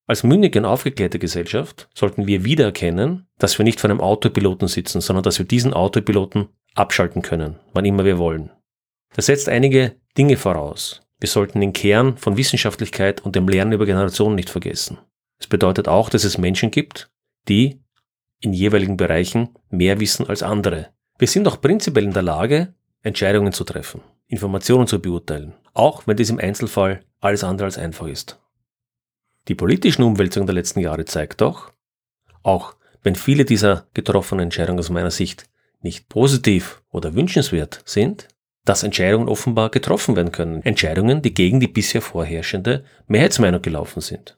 Als 0.07 0.23
mündige 0.23 0.59
und 0.59 0.67
aufgeklärte 0.67 1.19
Gesellschaft 1.19 1.89
sollten 1.95 2.27
wir 2.27 2.45
wiedererkennen, 2.45 3.27
dass 3.39 3.59
wir 3.59 3.65
nicht 3.65 3.81
vor 3.81 3.89
einem 3.89 4.01
Autopiloten 4.01 4.69
sitzen, 4.69 5.01
sondern 5.01 5.23
dass 5.23 5.39
wir 5.39 5.47
diesen 5.47 5.73
Autopiloten 5.73 6.49
abschalten 6.75 7.23
können, 7.23 7.59
wann 7.73 7.87
immer 7.87 8.05
wir 8.05 8.19
wollen. 8.19 8.51
Das 9.15 9.27
setzt 9.27 9.49
einige 9.49 9.97
Dinge 10.19 10.37
voraus. 10.37 11.01
Wir 11.21 11.29
sollten 11.29 11.61
den 11.61 11.73
Kern 11.73 12.19
von 12.19 12.37
Wissenschaftlichkeit 12.37 13.23
und 13.23 13.35
dem 13.35 13.49
Lernen 13.49 13.73
über 13.73 13.87
Generationen 13.87 14.35
nicht 14.35 14.51
vergessen. 14.51 14.99
Es 15.39 15.47
bedeutet 15.47 15.89
auch, 15.89 16.11
dass 16.11 16.25
es 16.25 16.37
Menschen 16.37 16.71
gibt, 16.71 17.11
die 17.49 17.81
in 18.41 18.53
jeweiligen 18.53 18.97
Bereichen 18.97 19.51
mehr 19.71 20.01
wissen 20.01 20.29
als 20.29 20.43
andere. 20.43 20.91
Wir 21.19 21.29
sind 21.29 21.49
auch 21.49 21.61
prinzipiell 21.61 22.05
in 22.05 22.13
der 22.13 22.23
Lage, 22.23 22.75
Entscheidungen 23.03 23.53
zu 23.53 23.65
treffen, 23.65 24.03
Informationen 24.27 24.87
zu 24.87 25.01
beurteilen, 25.01 25.55
auch 25.73 26.07
wenn 26.07 26.17
dies 26.17 26.31
im 26.31 26.39
Einzelfall 26.39 27.05
alles 27.21 27.45
andere 27.45 27.67
als 27.67 27.79
einfach 27.79 28.07
ist. 28.07 28.41
Die 29.49 29.55
politischen 29.55 30.03
Umwälzungen 30.03 30.47
der 30.47 30.55
letzten 30.55 30.81
Jahre 30.81 31.05
zeigt 31.05 31.41
doch, 31.41 31.73
auch 32.43 32.77
wenn 33.03 33.15
viele 33.15 33.45
dieser 33.45 33.87
getroffenen 33.95 34.45
Entscheidungen 34.45 34.79
aus 34.79 34.91
meiner 34.91 35.11
Sicht 35.11 35.49
nicht 35.81 36.09
positiv 36.09 36.83
oder 36.91 37.15
wünschenswert 37.15 37.83
sind, 37.85 38.29
dass 38.65 38.83
Entscheidungen 38.83 39.29
offenbar 39.29 39.71
getroffen 39.71 40.17
werden 40.17 40.33
können. 40.33 40.63
Entscheidungen, 40.63 41.21
die 41.21 41.35
gegen 41.35 41.61
die 41.61 41.69
bisher 41.69 42.01
vorherrschende 42.01 42.85
Mehrheitsmeinung 43.07 43.61
gelaufen 43.61 44.01
sind. 44.01 44.37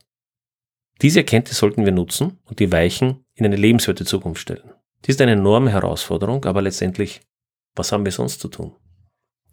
Diese 1.02 1.20
Erkenntnis 1.20 1.58
sollten 1.58 1.84
wir 1.84 1.92
nutzen 1.92 2.38
und 2.44 2.58
die 2.58 2.72
Weichen 2.72 3.24
in 3.34 3.44
eine 3.44 3.56
lebenswerte 3.56 4.04
Zukunft 4.04 4.40
stellen. 4.40 4.72
Dies 5.04 5.14
ist 5.14 5.20
eine 5.20 5.32
enorme 5.32 5.70
Herausforderung, 5.70 6.44
aber 6.46 6.62
letztendlich, 6.62 7.20
was 7.76 7.92
haben 7.92 8.04
wir 8.04 8.12
sonst 8.12 8.40
zu 8.40 8.48
tun? 8.48 8.74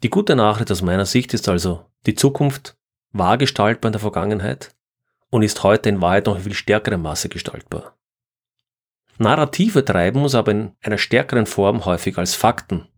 Die 0.02 0.10
gute 0.10 0.36
Nachricht 0.36 0.70
aus 0.70 0.82
meiner 0.82 1.06
Sicht 1.06 1.32
ist 1.34 1.48
also, 1.48 1.86
die 2.06 2.14
Zukunft 2.14 2.76
war 3.12 3.38
gestaltbar 3.38 3.88
in 3.88 3.92
der 3.92 4.00
Vergangenheit 4.00 4.74
und 5.30 5.42
ist 5.42 5.62
heute 5.62 5.88
in 5.88 6.00
Wahrheit 6.00 6.26
noch 6.26 6.36
in 6.36 6.42
viel 6.42 6.54
stärkerem 6.54 7.02
Maße 7.02 7.28
gestaltbar. 7.28 7.96
Narrative 9.18 9.84
treiben 9.84 10.22
uns 10.22 10.34
aber 10.34 10.52
in 10.52 10.72
einer 10.82 10.98
stärkeren 10.98 11.46
Form 11.46 11.84
häufig 11.84 12.18
als 12.18 12.34
Fakten. 12.34 12.88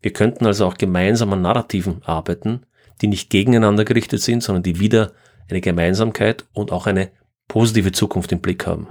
Wir 0.00 0.12
könnten 0.12 0.46
also 0.46 0.66
auch 0.66 0.76
gemeinsam 0.76 1.32
an 1.32 1.42
Narrativen 1.42 2.02
arbeiten, 2.04 2.66
die 3.00 3.06
nicht 3.06 3.30
gegeneinander 3.30 3.84
gerichtet 3.84 4.20
sind, 4.20 4.42
sondern 4.42 4.64
die 4.64 4.80
wieder 4.80 5.12
eine 5.48 5.60
Gemeinsamkeit 5.60 6.44
und 6.52 6.72
auch 6.72 6.86
eine 6.86 7.12
positive 7.46 7.92
Zukunft 7.92 8.32
im 8.32 8.40
Blick 8.40 8.66
haben. 8.66 8.88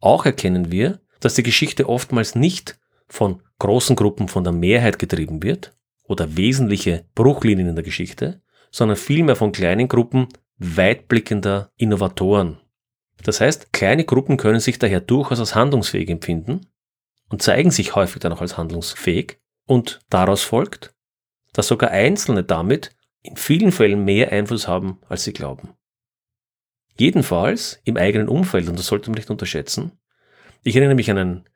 Auch 0.00 0.24
erkennen 0.24 0.72
wir, 0.72 1.00
dass 1.20 1.34
die 1.34 1.42
Geschichte 1.42 1.88
oftmals 1.88 2.34
nicht 2.34 2.78
von 3.08 3.42
großen 3.58 3.94
Gruppen 3.94 4.28
von 4.28 4.44
der 4.44 4.52
Mehrheit 4.52 4.98
getrieben 4.98 5.42
wird 5.42 5.74
oder 6.12 6.36
wesentliche 6.36 7.04
Bruchlinien 7.14 7.68
in 7.68 7.74
der 7.74 7.84
Geschichte, 7.84 8.40
sondern 8.70 8.96
vielmehr 8.96 9.36
von 9.36 9.52
kleinen 9.52 9.88
Gruppen 9.88 10.28
weitblickender 10.58 11.72
Innovatoren, 11.76 12.58
das 13.24 13.40
heißt, 13.40 13.72
kleine 13.72 14.04
Gruppen 14.04 14.36
können 14.36 14.60
sich 14.60 14.78
daher 14.78 15.00
durchaus 15.00 15.38
als 15.38 15.54
handlungsfähig 15.54 16.08
empfinden 16.08 16.66
und 17.28 17.42
zeigen 17.42 17.70
sich 17.70 17.94
häufig 17.94 18.20
dann 18.20 18.32
auch 18.32 18.40
als 18.40 18.56
handlungsfähig 18.56 19.38
und 19.66 20.00
daraus 20.10 20.42
folgt, 20.42 20.94
dass 21.52 21.68
sogar 21.68 21.90
Einzelne 21.90 22.42
damit 22.42 22.90
in 23.22 23.36
vielen 23.36 23.72
Fällen 23.72 24.04
mehr 24.04 24.32
Einfluss 24.32 24.66
haben, 24.66 24.98
als 25.08 25.24
sie 25.24 25.32
glauben. 25.32 25.74
Jedenfalls 26.98 27.80
im 27.84 27.96
eigenen 27.96 28.28
Umfeld, 28.28 28.68
und 28.68 28.78
das 28.78 28.86
sollte 28.86 29.10
man 29.10 29.16
nicht 29.16 29.30
unterschätzen. 29.30 29.92
Ich 30.62 30.76
erinnere 30.76 30.96
mich 30.96 31.10
an 31.10 31.18
ein 31.18 31.48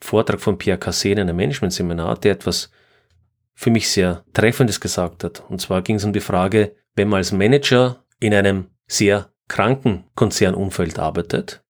Vortrag 0.00 0.40
von 0.40 0.58
Pierre 0.58 0.78
Cassé 0.78 1.12
in 1.12 1.20
einem 1.20 1.36
Management-Seminar, 1.36 2.18
der 2.18 2.32
etwas 2.32 2.70
für 3.54 3.70
mich 3.70 3.90
sehr 3.90 4.24
Treffendes 4.32 4.80
gesagt 4.80 5.24
hat. 5.24 5.44
Und 5.48 5.60
zwar 5.60 5.82
ging 5.82 5.96
es 5.96 6.04
um 6.04 6.12
die 6.12 6.20
Frage, 6.20 6.74
wenn 6.94 7.08
man 7.08 7.18
als 7.18 7.32
Manager 7.32 8.04
in 8.18 8.34
einem 8.34 8.66
sehr 8.86 9.30
kranken 9.48 10.04
Konzernumfeld 10.14 10.98
arbeitet, 10.98 11.62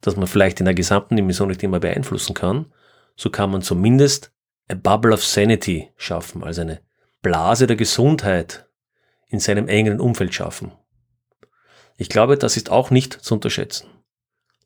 dass 0.00 0.16
man 0.16 0.26
vielleicht 0.26 0.60
in 0.60 0.66
der 0.66 0.74
gesamten 0.74 1.16
Dimension 1.16 1.48
nicht 1.48 1.62
immer 1.62 1.80
beeinflussen 1.80 2.34
kann, 2.34 2.72
so 3.16 3.30
kann 3.30 3.50
man 3.50 3.62
zumindest 3.62 4.32
a 4.68 4.74
bubble 4.74 5.12
of 5.12 5.24
sanity 5.24 5.90
schaffen, 5.96 6.42
also 6.42 6.62
eine 6.62 6.80
Blase 7.22 7.66
der 7.66 7.76
Gesundheit 7.76 8.68
in 9.28 9.40
seinem 9.40 9.68
engeren 9.68 10.00
Umfeld 10.00 10.34
schaffen. 10.34 10.72
Ich 11.96 12.08
glaube, 12.08 12.36
das 12.36 12.56
ist 12.56 12.70
auch 12.70 12.90
nicht 12.90 13.12
zu 13.12 13.34
unterschätzen. 13.34 13.88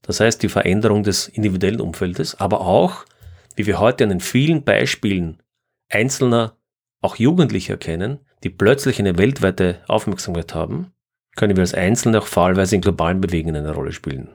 Das 0.03 0.21
heißt, 0.21 0.43
die 0.43 0.49
Veränderung 0.49 1.03
des 1.03 1.29
individuellen 1.29 1.81
Umfeldes, 1.81 2.35
aber 2.41 2.63
auch, 2.63 3.05
wie 3.57 3.67
wir 3.67 3.79
heute 3.81 4.05
an 4.05 4.11
den 4.11 4.21
vielen 4.21 4.65
Beispielen 4.65 5.43
einzelner, 5.89 6.57
auch 7.01 7.17
Jugendlicher 7.17 7.77
kennen, 7.77 8.21
die 8.43 8.51
plötzlich 8.51 8.99
eine 8.99 9.19
weltweite 9.19 9.83
Aufmerksamkeit 9.89 10.55
haben, 10.55 10.93
können 11.37 11.57
wir 11.57 11.63
als 11.63 11.75
Einzelne 11.75 12.19
auch 12.19 12.27
fallweise 12.27 12.75
in 12.75 12.81
globalen 12.81 13.21
Bewegungen 13.21 13.57
eine 13.57 13.75
Rolle 13.75 13.93
spielen. 13.93 14.29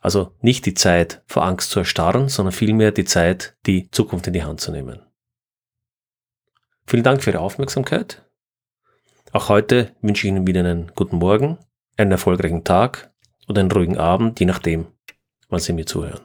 Also 0.00 0.32
nicht 0.40 0.66
die 0.66 0.74
Zeit 0.74 1.22
vor 1.26 1.44
Angst 1.44 1.70
zu 1.70 1.80
erstarren, 1.80 2.28
sondern 2.28 2.52
vielmehr 2.52 2.92
die 2.92 3.04
Zeit, 3.04 3.56
die 3.66 3.90
Zukunft 3.90 4.26
in 4.26 4.32
die 4.32 4.44
Hand 4.44 4.60
zu 4.60 4.72
nehmen. 4.72 5.00
Vielen 6.86 7.02
Dank 7.02 7.22
für 7.22 7.30
Ihre 7.30 7.40
Aufmerksamkeit. 7.40 8.24
Auch 9.32 9.48
heute 9.48 9.92
wünsche 10.00 10.26
ich 10.26 10.32
Ihnen 10.32 10.46
wieder 10.46 10.60
einen 10.60 10.92
guten 10.94 11.16
Morgen, 11.16 11.58
einen 11.96 12.12
erfolgreichen 12.12 12.64
Tag 12.64 13.12
oder 13.48 13.60
einen 13.60 13.72
ruhigen 13.72 13.98
Abend, 13.98 14.38
je 14.38 14.46
nachdem, 14.46 14.86
wann 15.48 15.60
Sie 15.60 15.72
mir 15.72 15.86
zuhören. 15.86 16.20